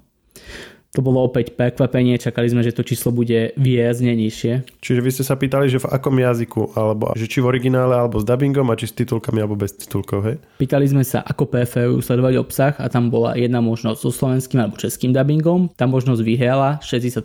To 0.92 1.00
bolo 1.00 1.24
opäť 1.24 1.56
prekvapenie, 1.56 2.20
čakali 2.20 2.52
sme, 2.52 2.60
že 2.60 2.76
to 2.76 2.84
číslo 2.84 3.16
bude 3.16 3.56
výrazne 3.56 4.12
nižšie. 4.12 4.76
Čiže 4.76 5.00
vy 5.00 5.08
ste 5.08 5.24
sa 5.24 5.40
pýtali, 5.40 5.64
že 5.72 5.80
v 5.80 5.88
akom 5.88 6.12
jazyku, 6.12 6.76
alebo 6.76 7.16
že 7.16 7.32
či 7.32 7.40
v 7.40 7.48
originále, 7.48 7.96
alebo 7.96 8.20
s 8.20 8.28
dubbingom 8.28 8.68
a 8.68 8.76
či 8.76 8.92
s 8.92 9.00
titulkami, 9.00 9.40
alebo 9.40 9.56
bez 9.56 9.72
titulkov, 9.72 10.20
hej? 10.28 10.36
Pýtali 10.60 10.84
sme 10.84 11.00
sa, 11.00 11.24
ako 11.24 11.48
preferujú 11.48 12.04
sledovať 12.04 12.34
obsah 12.36 12.76
a 12.76 12.92
tam 12.92 13.08
bola 13.08 13.32
jedna 13.40 13.64
možnosť 13.64 14.04
so 14.04 14.12
slovenským 14.12 14.60
alebo 14.60 14.76
českým 14.76 15.16
dubbingom. 15.16 15.72
Tá 15.80 15.88
možnosť 15.88 16.20
vyhrala 16.20 16.76
65% 16.84 17.24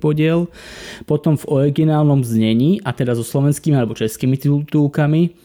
podiel. 0.00 0.48
Potom 1.04 1.36
v 1.36 1.44
originálnom 1.52 2.24
znení, 2.24 2.80
a 2.80 2.96
teda 2.96 3.12
so 3.12 3.28
slovenskými 3.28 3.76
alebo 3.76 3.92
českými 3.92 4.40
titulkami, 4.40 5.36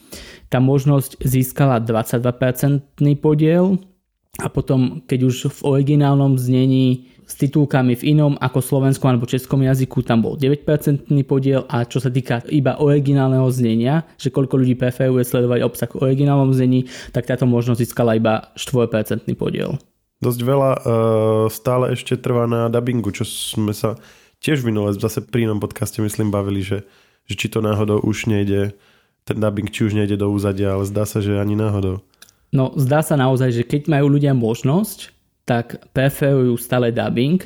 tá 0.48 0.56
možnosť 0.56 1.20
získala 1.20 1.84
22% 1.84 2.96
podiel 3.20 3.76
a 4.40 4.48
potom, 4.48 5.04
keď 5.04 5.28
už 5.28 5.52
v 5.60 5.84
originálnom 5.84 6.40
znení 6.40 7.11
s 7.32 7.40
titulkami 7.40 7.96
v 7.96 8.12
inom 8.12 8.36
ako 8.36 8.60
slovenskom 8.60 9.08
alebo 9.08 9.24
českom 9.24 9.64
jazyku 9.64 10.04
tam 10.04 10.20
bol 10.20 10.36
9% 10.36 11.08
podiel 11.24 11.64
a 11.64 11.88
čo 11.88 11.96
sa 11.96 12.12
týka 12.12 12.44
iba 12.52 12.76
originálneho 12.76 13.48
znenia, 13.48 14.04
že 14.20 14.28
koľko 14.28 14.60
ľudí 14.60 14.76
preferuje 14.76 15.24
sledovať 15.24 15.64
obsah 15.64 15.88
v 15.88 16.12
originálnom 16.12 16.52
znení, 16.52 16.92
tak 17.16 17.24
táto 17.24 17.48
možnosť 17.48 17.80
získala 17.80 18.20
iba 18.20 18.52
4% 18.60 19.24
podiel. 19.32 19.80
Dosť 20.20 20.40
veľa 20.44 20.70
uh, 20.76 20.82
stále 21.48 21.96
ešte 21.96 22.20
trvá 22.20 22.44
na 22.44 22.68
dubbingu, 22.68 23.10
čo 23.10 23.24
sme 23.24 23.72
sa 23.72 23.96
tiež 24.44 24.60
minule 24.62 24.92
zase 24.92 25.24
pri 25.24 25.48
inom 25.48 25.58
podcaste 25.58 26.04
myslím 26.04 26.28
bavili, 26.28 26.60
že, 26.60 26.84
že 27.24 27.34
či 27.34 27.48
to 27.48 27.64
náhodou 27.64 28.04
už 28.04 28.28
nejde, 28.28 28.76
ten 29.24 29.38
dubbing 29.40 29.72
či 29.72 29.88
už 29.88 29.96
nejde 29.96 30.20
do 30.20 30.28
úzadia, 30.28 30.76
ale 30.76 30.84
zdá 30.84 31.08
sa, 31.08 31.24
že 31.24 31.40
ani 31.40 31.56
náhodou. 31.56 32.04
No 32.52 32.76
zdá 32.76 33.00
sa 33.00 33.16
naozaj, 33.16 33.56
že 33.56 33.62
keď 33.64 33.88
majú 33.88 34.12
ľudia 34.12 34.36
možnosť 34.36 35.21
tak 35.42 35.90
preferujú 35.90 36.54
stále 36.58 36.94
dubbing. 36.94 37.42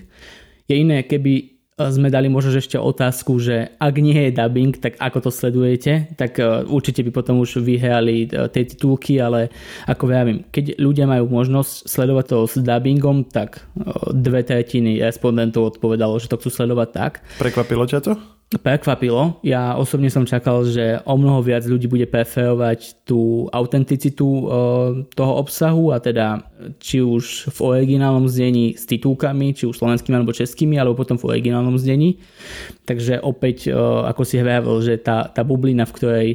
Je 0.69 0.77
iné, 0.77 1.07
keby 1.07 1.33
e, 1.41 1.45
sme 1.89 2.13
dali 2.13 2.29
možno 2.29 2.53
ešte 2.53 2.77
otázku, 2.77 3.41
že 3.41 3.73
ak 3.81 3.95
nie 4.03 4.29
je 4.29 4.37
dubbing, 4.37 4.77
tak 4.77 5.01
ako 5.01 5.29
to 5.29 5.31
sledujete, 5.33 6.13
tak 6.19 6.37
e, 6.37 6.67
určite 6.69 7.01
by 7.07 7.11
potom 7.15 7.41
už 7.41 7.65
vyhrali 7.65 8.29
e, 8.29 8.51
tie 8.53 8.63
titulky, 8.69 9.17
ale 9.17 9.49
ako 9.89 10.05
vravím, 10.05 10.39
keď 10.53 10.77
ľudia 10.77 11.09
majú 11.09 11.31
možnosť 11.33 11.89
sledovať 11.89 12.25
to 12.29 12.39
s 12.45 12.55
dubbingom, 12.61 13.33
tak 13.33 13.65
dve 14.13 14.45
tretiny 14.45 15.01
respondentov 15.01 15.79
odpovedalo, 15.79 16.21
že 16.21 16.29
to 16.29 16.37
chcú 16.37 16.51
sledovať 16.53 16.89
tak. 16.93 17.13
Prekvapilo 17.41 17.89
ťa 17.89 18.01
to? 18.05 18.36
Prekvapilo. 18.47 19.43
Ja 19.43 19.75
osobne 19.75 20.07
som 20.07 20.23
čakal, 20.23 20.63
že 20.71 21.03
o 21.03 21.19
mnoho 21.19 21.43
viac 21.43 21.67
ľudí 21.67 21.91
bude 21.91 22.07
preferovať 22.07 23.03
tú 23.03 23.51
autenticitu 23.51 24.23
e, 24.23 24.43
toho 25.19 25.33
obsahu 25.43 25.91
a 25.91 25.99
teda 25.99 26.47
či 26.79 27.03
už 27.03 27.51
v 27.51 27.59
originálnom 27.59 28.31
znení 28.31 28.79
s 28.79 28.87
titulkami, 28.87 29.51
či 29.51 29.67
už 29.67 29.83
slovenskými 29.83 30.15
alebo 30.15 30.31
českými, 30.31 30.79
alebo 30.79 30.95
potom 30.95 31.19
v 31.19 31.35
originálnom 31.35 31.75
znení. 31.75 32.23
Takže 32.87 33.19
opäť, 33.19 33.67
e, 33.67 33.75
ako 34.07 34.23
si 34.23 34.39
hovoril, 34.39 34.79
že 34.79 34.95
tá, 35.03 35.27
tá 35.27 35.43
bublina, 35.43 35.83
v 35.83 35.95
ktorej 35.99 36.29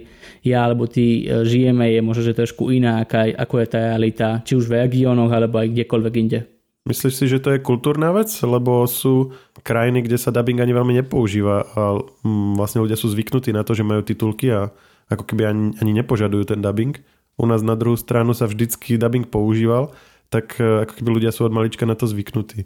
ja 0.44 0.68
alebo 0.68 0.92
ty 0.92 1.24
e, 1.24 1.48
žijeme, 1.48 1.96
je 1.96 2.04
možno, 2.04 2.28
že 2.28 2.36
trošku 2.36 2.76
iná, 2.76 3.08
ako 3.08 3.56
je 3.64 3.68
tá 3.72 3.80
realita, 3.96 4.44
či 4.44 4.60
už 4.60 4.68
v 4.68 4.84
regiónoch, 4.84 5.32
alebo 5.32 5.64
aj 5.64 5.72
kdekoľvek 5.72 6.16
inde. 6.20 6.61
Myslíš 6.82 7.14
si, 7.14 7.26
že 7.30 7.38
to 7.38 7.54
je 7.54 7.62
kultúrna 7.62 8.10
vec? 8.10 8.34
Lebo 8.42 8.90
sú 8.90 9.38
krajiny, 9.62 10.02
kde 10.02 10.18
sa 10.18 10.34
dubbing 10.34 10.58
ani 10.58 10.74
veľmi 10.74 10.98
nepoužíva 11.06 11.78
a 11.78 11.82
mm, 12.26 12.58
vlastne 12.58 12.82
ľudia 12.82 12.98
sú 12.98 13.06
zvyknutí 13.14 13.54
na 13.54 13.62
to, 13.62 13.78
že 13.78 13.86
majú 13.86 14.02
titulky 14.02 14.50
a 14.50 14.74
ako 15.06 15.30
keby 15.30 15.46
ani, 15.46 15.66
ani 15.78 15.92
nepožadujú 16.02 16.50
ten 16.50 16.60
dubbing. 16.64 16.98
U 17.38 17.46
nás 17.46 17.62
na 17.62 17.78
druhú 17.78 17.94
stranu 17.94 18.34
sa 18.34 18.50
vždycky 18.50 18.98
dubbing 18.98 19.30
používal, 19.30 19.94
tak 20.34 20.58
e, 20.58 20.90
ako 20.90 20.98
keby 20.98 21.10
ľudia 21.22 21.30
sú 21.30 21.46
od 21.46 21.54
malička 21.54 21.86
na 21.86 21.94
to 21.94 22.10
zvyknutí. 22.10 22.66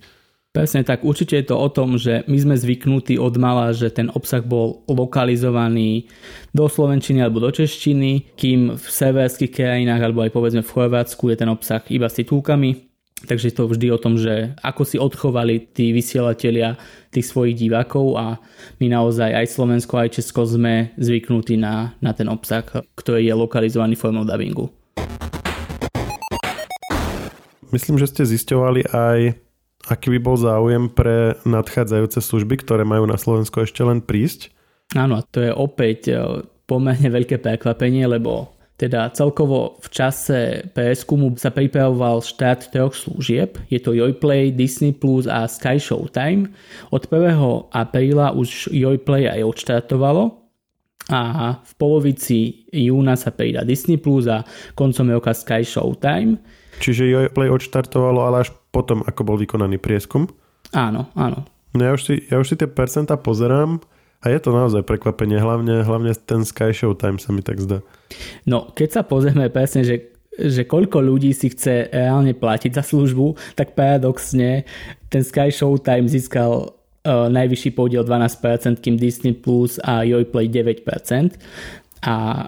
Presne 0.55 0.87
tak, 0.87 1.03
určite 1.03 1.35
je 1.35 1.51
to 1.51 1.59
o 1.59 1.67
tom, 1.67 1.99
že 1.99 2.23
my 2.31 2.39
sme 2.39 2.55
zvyknutí 2.55 3.19
od 3.19 3.35
mala, 3.35 3.75
že 3.75 3.91
ten 3.91 4.07
obsah 4.07 4.39
bol 4.39 4.87
lokalizovaný 4.87 6.07
do 6.55 6.71
slovenčiny 6.71 7.19
alebo 7.19 7.43
do 7.43 7.51
češtiny, 7.51 8.39
kým 8.39 8.79
v 8.79 8.85
severských 8.87 9.51
krajinách 9.51 9.99
alebo 9.99 10.23
aj 10.23 10.31
povedzme 10.31 10.63
v 10.63 10.71
Chorvátsku 10.71 11.27
je 11.27 11.35
ten 11.35 11.51
obsah 11.51 11.83
iba 11.91 12.07
s 12.07 12.15
titulkami 12.15 12.94
Takže 13.23 13.47
je 13.47 13.55
to 13.55 13.71
vždy 13.71 13.87
o 13.95 14.01
tom, 14.01 14.19
že 14.19 14.51
ako 14.59 14.83
si 14.83 14.99
odchovali 14.99 15.71
tí 15.71 15.95
vysielatelia 15.95 16.75
tých 17.15 17.31
svojich 17.31 17.55
divákov 17.55 18.19
a 18.19 18.43
my 18.83 18.91
naozaj 18.91 19.31
aj 19.31 19.55
Slovensko, 19.55 19.95
aj 19.95 20.19
Česko 20.19 20.43
sme 20.43 20.91
zvyknutí 20.99 21.55
na, 21.55 21.95
na 22.03 22.11
ten 22.11 22.27
obsah, 22.27 22.67
ktorý 22.99 23.23
je 23.23 23.31
lokalizovaný 23.31 23.95
formou 23.95 24.27
dubbingu. 24.27 24.67
Myslím, 27.71 27.95
že 27.95 28.11
ste 28.11 28.23
zisťovali 28.27 28.91
aj, 28.91 29.19
aký 29.87 30.07
by 30.15 30.19
bol 30.19 30.35
záujem 30.35 30.91
pre 30.91 31.39
nadchádzajúce 31.47 32.19
služby, 32.19 32.67
ktoré 32.67 32.83
majú 32.83 33.07
na 33.07 33.15
Slovensku 33.15 33.63
ešte 33.63 33.79
len 33.83 34.03
prísť. 34.03 34.51
Áno, 34.95 35.23
to 35.27 35.39
je 35.43 35.51
opäť 35.55 35.99
eh, 36.11 36.19
pomerne 36.67 37.09
veľké 37.11 37.39
prekvapenie, 37.39 38.07
lebo 38.07 38.54
teda 38.75 39.07
celkovo 39.15 39.79
v 39.79 39.87
čase 39.87 40.39
PSQ 40.75 41.39
sa 41.39 41.47
pripravoval 41.51 42.19
štát 42.19 42.67
troch 42.75 42.91
služieb. 42.91 43.55
Je 43.71 43.79
to 43.79 43.95
Joyplay, 43.95 44.51
Disney 44.51 44.91
Plus 44.91 45.31
a 45.31 45.47
Sky 45.47 45.79
Showtime. 45.79 46.51
Od 46.91 47.03
1. 47.07 47.39
apríla 47.71 48.35
už 48.35 48.75
Joyplay 48.75 49.31
aj 49.31 49.47
odštartovalo 49.47 50.43
a 51.07 51.21
v 51.63 51.71
polovici 51.79 52.67
júna 52.73 53.15
sa 53.15 53.31
pridá 53.31 53.63
Disney 53.63 53.95
Plus 53.95 54.27
a 54.27 54.43
koncom 54.75 55.07
roka 55.07 55.31
Sky 55.31 55.63
Showtime. 55.63 56.35
Čiže 56.83 57.07
Joyplay 57.07 57.47
odštartovalo, 57.47 58.27
ale 58.27 58.43
až 58.43 58.51
potom, 58.75 59.07
ako 59.07 59.21
bol 59.23 59.37
vykonaný 59.39 59.79
prieskum? 59.79 60.27
Áno, 60.75 61.07
áno. 61.15 61.47
No 61.71 61.79
ja 61.79 61.95
už 61.95 62.01
si, 62.03 62.15
ja 62.27 62.43
už 62.43 62.47
si 62.51 62.55
tie 62.59 62.67
percenta 62.67 63.15
pozerám 63.15 63.79
a 64.25 64.33
je 64.33 64.39
to 64.41 64.49
naozaj 64.49 64.81
prekvapenie, 64.81 65.37
hlavne, 65.37 65.85
hlavne 65.85 66.17
ten 66.25 66.41
Sky 66.41 66.73
Showtime 66.73 67.21
sa 67.21 67.29
mi 67.29 67.45
tak 67.45 67.61
zdá. 67.61 67.85
No, 68.49 68.73
keď 68.73 68.89
sa 68.89 69.01
pozrieme 69.05 69.53
presne, 69.53 69.85
že 69.85 70.15
že 70.35 70.67
koľko 70.67 70.99
ľudí 70.99 71.31
si 71.31 71.47
chce 71.47 71.87
reálne 71.95 72.35
platiť 72.35 72.75
za 72.75 72.83
službu, 72.83 73.55
tak 73.55 73.71
paradoxne 73.71 74.67
ten 75.07 75.23
Sky 75.23 75.47
Showtime 75.47 76.11
získal 76.11 76.75
uh, 77.07 77.31
najvyšší 77.31 77.71
podiel 77.71 78.03
12%, 78.03 78.83
kým 78.83 78.99
Disney 78.99 79.31
Plus 79.31 79.79
a 79.79 80.03
Joyplay 80.03 80.51
9%. 80.51 80.83
A 82.03 82.47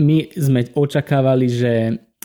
my 0.00 0.18
sme 0.32 0.64
očakávali, 0.72 1.46
že 1.50 1.72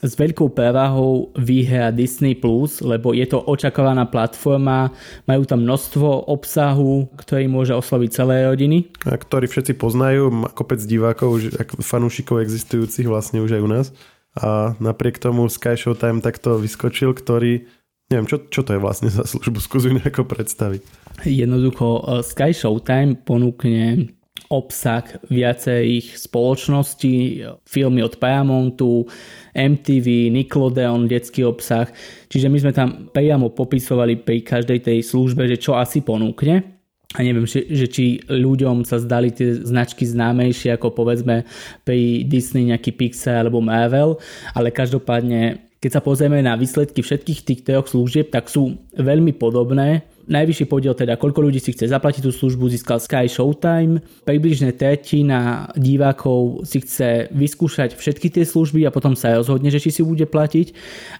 s 0.03 0.13
veľkou 0.19 0.51
prevahou 0.51 1.31
výhra 1.39 1.87
Disney+, 1.95 2.35
Plus, 2.35 2.83
lebo 2.83 3.15
je 3.15 3.23
to 3.31 3.39
očakávaná 3.39 4.03
platforma, 4.03 4.91
majú 5.23 5.47
tam 5.47 5.63
množstvo 5.63 6.27
obsahu, 6.27 7.07
ktorý 7.15 7.47
môže 7.47 7.71
osloviť 7.71 8.09
celé 8.11 8.43
rodiny. 8.43 8.91
A 9.07 9.15
ktorý 9.15 9.47
všetci 9.47 9.79
poznajú, 9.79 10.51
kopec 10.51 10.83
divákov, 10.83 11.47
fanúšikov 11.79 12.43
existujúcich 12.43 13.07
vlastne 13.07 13.39
už 13.39 13.55
aj 13.55 13.61
u 13.63 13.69
nás. 13.71 13.87
A 14.35 14.75
napriek 14.83 15.15
tomu 15.15 15.47
Sky 15.47 15.79
Showtime 15.79 16.19
takto 16.19 16.59
vyskočil, 16.59 17.15
ktorý 17.15 17.63
Neviem, 18.05 18.29
čo, 18.29 18.37
čo 18.53 18.61
to 18.61 18.77
je 18.77 18.83
vlastne 18.83 19.09
za 19.09 19.25
službu, 19.25 19.57
skúsi 19.57 19.89
nejako 19.89 20.29
predstaviť. 20.29 20.81
Jednoducho 21.25 22.05
eh, 22.05 22.21
Sky 22.21 22.53
Showtime 22.53 23.17
ponúkne 23.17 24.13
obsah 24.49 25.03
viacerých 25.29 26.17
spoločností, 26.17 27.41
filmy 27.65 28.05
od 28.05 28.17
Paramountu, 28.21 29.09
MTV, 29.55 30.29
Nickelodeon, 30.29 31.09
detský 31.09 31.47
obsah. 31.47 31.89
Čiže 32.29 32.47
my 32.51 32.57
sme 32.61 32.73
tam 32.75 32.89
priamo 33.09 33.49
popisovali 33.53 34.21
pri 34.21 34.45
každej 34.45 34.79
tej 34.85 34.99
službe, 35.01 35.49
že 35.49 35.57
čo 35.57 35.77
asi 35.77 36.05
ponúkne. 36.05 36.75
A 37.15 37.23
neviem, 37.23 37.47
že, 37.47 37.63
že 37.71 37.87
či 37.87 38.19
ľuďom 38.27 38.83
sa 38.83 38.99
zdali 38.99 39.31
tie 39.31 39.63
značky 39.63 40.03
známejšie 40.03 40.75
ako 40.75 40.91
povedzme 40.91 41.47
pri 41.87 42.27
Disney 42.27 42.67
nejaký 42.75 42.91
Pixar 42.91 43.47
alebo 43.47 43.63
Marvel, 43.63 44.19
ale 44.51 44.67
každopádne 44.73 45.63
keď 45.79 45.91
sa 45.91 46.01
pozrieme 46.01 46.41
na 46.41 46.57
výsledky 46.57 47.05
všetkých 47.05 47.39
tých 47.45 47.61
troch 47.61 47.85
služieb, 47.85 48.33
tak 48.33 48.49
sú 48.49 48.73
veľmi 48.97 49.37
podobné 49.37 50.01
Najvyšší 50.25 50.65
podiel 50.65 50.97
teda, 50.97 51.21
koľko 51.21 51.45
ľudí 51.45 51.61
si 51.61 51.69
chce 51.69 51.85
zaplatiť 51.85 52.25
tú 52.25 52.33
službu, 52.33 52.65
získal 52.73 52.97
Sky 52.97 53.29
Showtime. 53.29 54.01
Približne 54.25 54.73
tretina 54.73 55.69
divákov 55.77 56.65
si 56.65 56.81
chce 56.81 57.29
vyskúšať 57.29 57.93
všetky 57.93 58.33
tie 58.33 58.41
služby 58.41 58.89
a 58.89 58.93
potom 58.93 59.13
sa 59.13 59.37
rozhodne, 59.37 59.69
že 59.69 59.77
či 59.77 59.93
si 59.93 60.01
bude 60.01 60.25
platiť. 60.25 60.73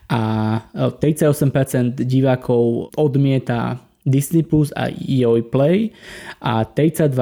A 0.10 0.22
38% 0.74 2.02
divákov 2.02 2.98
odmieta 2.98 3.78
Disney 4.06 4.46
Plus 4.46 4.70
a 4.78 4.90
EOI 4.90 5.42
Play 5.50 5.90
a 6.42 6.66
32% 6.66 7.14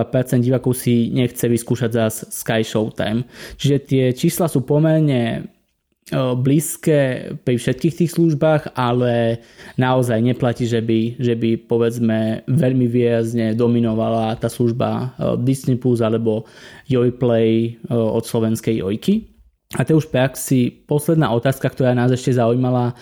divákov 0.43 0.76
si 0.76 1.12
nechce 1.12 1.48
vyskúšať 1.48 1.89
zás 1.91 2.15
Sky 2.32 2.63
Showtime. 2.63 3.24
Čiže 3.56 3.78
tie 3.84 4.04
čísla 4.12 4.52
sú 4.52 4.67
pomerne 4.67 5.48
blízke 6.12 7.32
pri 7.48 7.56
všetkých 7.56 7.96
tých 8.04 8.12
službách, 8.20 8.76
ale 8.76 9.39
naozaj 9.80 10.20
neplatí, 10.20 10.68
že 10.68 10.84
by, 10.84 11.16
že 11.16 11.34
by 11.39 11.63
povedzme 11.63 12.44
veľmi 12.50 12.86
výrazne 12.92 13.56
dominovala 13.56 14.36
tá 14.36 14.52
služba 14.52 15.16
Disney 15.39 15.80
Plus 15.80 16.04
alebo 16.04 16.44
Jojplay 16.92 17.80
od 17.88 18.24
slovenskej 18.28 18.84
Jojky. 18.84 19.32
A 19.80 19.88
to 19.88 19.98
už 19.98 20.12
praxi 20.12 20.70
posledná 20.86 21.32
otázka, 21.32 21.72
ktorá 21.72 21.96
nás 21.96 22.12
ešte 22.12 22.36
zaujímala 22.36 22.94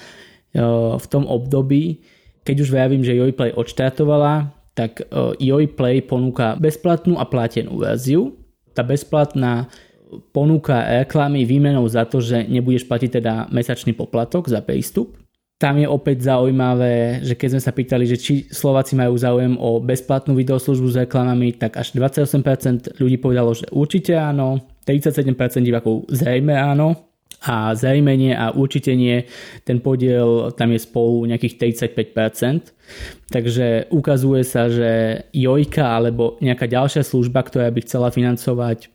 v 0.96 1.06
tom 1.10 1.26
období, 1.26 2.06
keď 2.42 2.56
už 2.64 2.70
vravím, 2.70 3.02
že 3.02 3.18
Jojplay 3.18 3.54
odštartovala, 3.54 4.54
tak 4.78 5.04
Jojplay 5.42 6.00
ponúka 6.06 6.56
bezplatnú 6.56 7.18
a 7.20 7.26
platenú 7.28 7.82
verziu. 7.82 8.40
Tá 8.72 8.88
bezplatná 8.88 9.68
ponúka 10.32 11.04
reklamy 11.04 11.47
výmenou 11.47 11.88
za 11.88 12.04
to, 12.04 12.19
že 12.19 12.47
nebudeš 12.47 12.88
platiť 12.88 13.10
teda 13.21 13.34
mesačný 13.50 13.95
poplatok 13.95 14.52
za 14.52 14.60
prístup. 14.60 15.15
Tam 15.62 15.78
je 15.78 15.86
opäť 15.86 16.26
zaujímavé, 16.26 17.21
že 17.21 17.38
keď 17.38 17.50
sme 17.54 17.62
sa 17.62 17.69
pýtali, 17.69 18.10
že 18.10 18.17
či 18.17 18.34
Slováci 18.50 18.97
majú 18.97 19.13
záujem 19.13 19.62
o 19.62 19.78
bezplatnú 19.78 20.34
videoslužbu 20.34 20.88
s 20.89 21.00
reklamami, 21.06 21.54
tak 21.54 21.78
až 21.78 21.93
28% 21.93 22.97
ľudí 22.97 23.21
povedalo, 23.21 23.54
že 23.54 23.69
určite 23.69 24.17
áno, 24.17 24.58
37% 24.89 25.38
divákov 25.62 26.10
zrejme 26.10 26.58
áno 26.58 27.12
a 27.45 27.74
zrejme 27.74 28.13
nie 28.17 28.34
a 28.34 28.54
určite 28.54 28.93
nie. 28.93 29.26
Ten 29.62 29.82
podiel 29.82 30.54
tam 30.54 30.74
je 30.74 30.80
spolu 30.82 31.26
nejakých 31.26 31.78
35%. 31.93 33.30
Takže 33.34 33.93
ukazuje 33.93 34.41
sa, 34.45 34.69
že 34.69 35.24
Jojka 35.34 35.97
alebo 35.97 36.41
nejaká 36.41 36.69
ďalšia 36.69 37.02
služba, 37.02 37.41
ktorá 37.45 37.69
by 37.74 37.82
chcela 37.86 38.13
financovať 38.13 38.89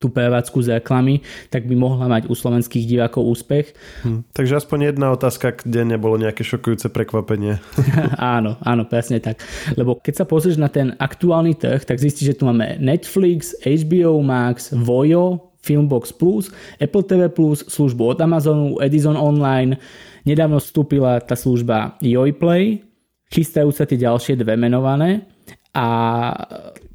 tú 0.00 0.08
prevádzku 0.08 0.64
z 0.64 0.80
reklamy, 0.80 1.20
tak 1.52 1.68
by 1.68 1.76
mohla 1.76 2.08
mať 2.08 2.32
u 2.32 2.34
slovenských 2.34 2.88
divákov 2.88 3.20
úspech. 3.36 3.76
Hm, 4.00 4.24
takže 4.32 4.56
aspoň 4.56 4.96
jedna 4.96 5.12
otázka, 5.12 5.60
kde 5.60 5.84
nebolo 5.84 6.16
nejaké 6.16 6.40
šokujúce 6.40 6.88
prekvapenie. 6.88 7.60
áno, 8.16 8.56
áno, 8.64 8.88
presne 8.88 9.20
tak. 9.20 9.44
Lebo 9.76 10.00
keď 10.00 10.24
sa 10.24 10.26
pozrieš 10.26 10.56
na 10.56 10.72
ten 10.72 10.96
aktuálny 10.96 11.52
trh, 11.52 11.84
tak 11.84 12.00
zistíš, 12.00 12.32
že 12.32 12.38
tu 12.40 12.48
máme 12.48 12.80
Netflix, 12.80 13.52
HBO 13.60 14.24
Max, 14.24 14.72
Vojo, 14.72 15.52
Filmbox 15.60 16.16
Plus, 16.16 16.48
Apple 16.80 17.04
TV 17.04 17.28
Plus, 17.28 17.60
službu 17.68 18.16
od 18.16 18.18
Amazonu, 18.24 18.80
Edison 18.80 19.20
Online. 19.20 19.76
Nedávno 20.24 20.64
vstúpila 20.64 21.20
tá 21.20 21.36
služba 21.36 22.00
Joyplay, 22.00 22.80
chystajú 23.28 23.68
sa 23.68 23.84
tie 23.84 24.00
ďalšie 24.00 24.40
dve 24.40 24.56
menované 24.56 25.28
a 25.76 25.86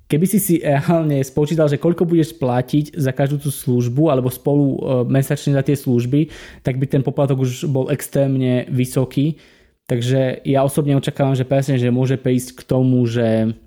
Keby 0.06 0.26
si 0.30 0.38
si 0.38 0.56
reálne 0.62 1.18
spočítal, 1.26 1.66
že 1.66 1.82
koľko 1.82 2.06
budeš 2.06 2.38
platiť 2.38 2.94
za 2.94 3.10
každú 3.10 3.42
tú 3.42 3.50
službu 3.50 4.14
alebo 4.14 4.30
spolu 4.30 4.66
e, 4.66 4.78
mesačne 5.10 5.58
za 5.58 5.66
tie 5.66 5.74
služby, 5.74 6.30
tak 6.62 6.78
by 6.78 6.86
ten 6.86 7.02
poplatok 7.02 7.42
už 7.42 7.66
bol 7.66 7.90
extrémne 7.90 8.70
vysoký. 8.70 9.42
Takže 9.90 10.46
ja 10.46 10.62
osobne 10.62 10.94
očakávam, 10.94 11.34
že 11.34 11.46
presne, 11.46 11.82
že 11.82 11.90
môže 11.90 12.22
prísť 12.22 12.62
k 12.62 12.62
tomu, 12.70 13.02
že 13.10 13.58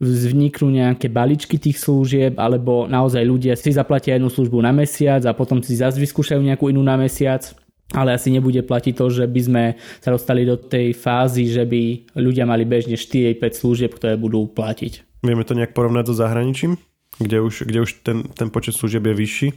vzniknú 0.00 0.72
nejaké 0.72 1.12
balíčky 1.12 1.60
tých 1.60 1.78
služieb, 1.78 2.40
alebo 2.40 2.88
naozaj 2.88 3.22
ľudia 3.22 3.54
si 3.54 3.70
zaplatia 3.70 4.16
jednu 4.16 4.32
službu 4.32 4.64
na 4.64 4.72
mesiac 4.72 5.22
a 5.28 5.36
potom 5.36 5.60
si 5.60 5.76
zase 5.78 6.00
vyskúšajú 6.00 6.40
nejakú 6.40 6.72
inú 6.72 6.80
na 6.80 6.96
mesiac 6.96 7.52
ale 7.92 8.16
asi 8.16 8.32
nebude 8.32 8.64
platiť 8.64 8.96
to, 8.96 9.06
že 9.12 9.24
by 9.28 9.40
sme 9.44 9.64
sa 10.00 10.16
dostali 10.16 10.48
do 10.48 10.56
tej 10.56 10.96
fázy, 10.96 11.52
že 11.52 11.68
by 11.68 12.16
ľudia 12.16 12.48
mali 12.48 12.64
bežne 12.64 12.96
4-5 12.96 13.36
služieb, 13.52 13.92
ktoré 13.92 14.16
budú 14.16 14.48
platiť. 14.48 15.11
Vieme 15.22 15.46
to 15.46 15.54
nejak 15.54 15.70
porovnať 15.72 16.10
so 16.10 16.14
zahraničím, 16.18 16.76
kde 17.22 17.38
už, 17.40 17.66
kde 17.70 17.78
už 17.86 18.02
ten, 18.02 18.26
ten 18.34 18.50
počet 18.50 18.74
služieb 18.74 19.06
je 19.06 19.14
vyšší? 19.14 19.48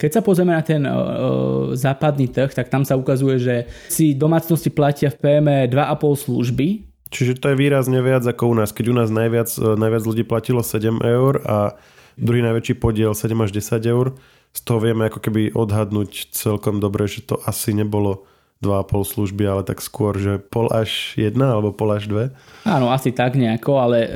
Keď 0.00 0.10
sa 0.16 0.24
pozrieme 0.24 0.56
na 0.56 0.64
ten 0.64 0.80
uh, 0.84 1.76
západný 1.76 2.32
trh, 2.32 2.56
tak 2.56 2.72
tam 2.72 2.88
sa 2.88 2.96
ukazuje, 2.96 3.36
že 3.36 3.54
si 3.92 4.16
domácnosti 4.16 4.72
platia 4.72 5.12
v 5.12 5.20
PM 5.20 5.46
2,5 5.68 6.24
služby. 6.24 6.66
Čiže 7.12 7.36
to 7.36 7.52
je 7.52 7.60
výrazne 7.60 8.00
viac 8.00 8.24
ako 8.24 8.48
u 8.48 8.54
nás. 8.56 8.72
Keď 8.72 8.86
u 8.88 8.94
nás 8.96 9.12
najviac, 9.12 9.50
najviac 9.58 10.02
ľudí 10.08 10.24
platilo 10.24 10.64
7 10.64 11.04
eur 11.04 11.44
a 11.44 11.76
druhý 12.16 12.40
najväčší 12.40 12.80
podiel 12.80 13.12
7 13.12 13.36
až 13.44 13.50
10 13.52 13.92
eur, 13.92 14.16
z 14.50 14.60
toho 14.64 14.78
vieme 14.82 15.06
ako 15.06 15.20
keby 15.20 15.52
odhadnúť 15.52 16.32
celkom 16.32 16.80
dobre, 16.80 17.04
že 17.06 17.22
to 17.22 17.38
asi 17.44 17.76
nebolo 17.76 18.24
2,5 18.60 19.12
služby, 19.16 19.44
ale 19.48 19.62
tak 19.64 19.80
skôr, 19.80 20.20
že 20.20 20.36
pol 20.36 20.68
až 20.68 21.16
jedna 21.16 21.56
alebo 21.56 21.72
pol 21.72 21.96
až 21.96 22.12
dve? 22.12 22.24
Áno, 22.68 22.92
asi 22.92 23.08
tak 23.08 23.32
nejako, 23.32 23.72
ale 23.80 23.98
e, 24.04 24.08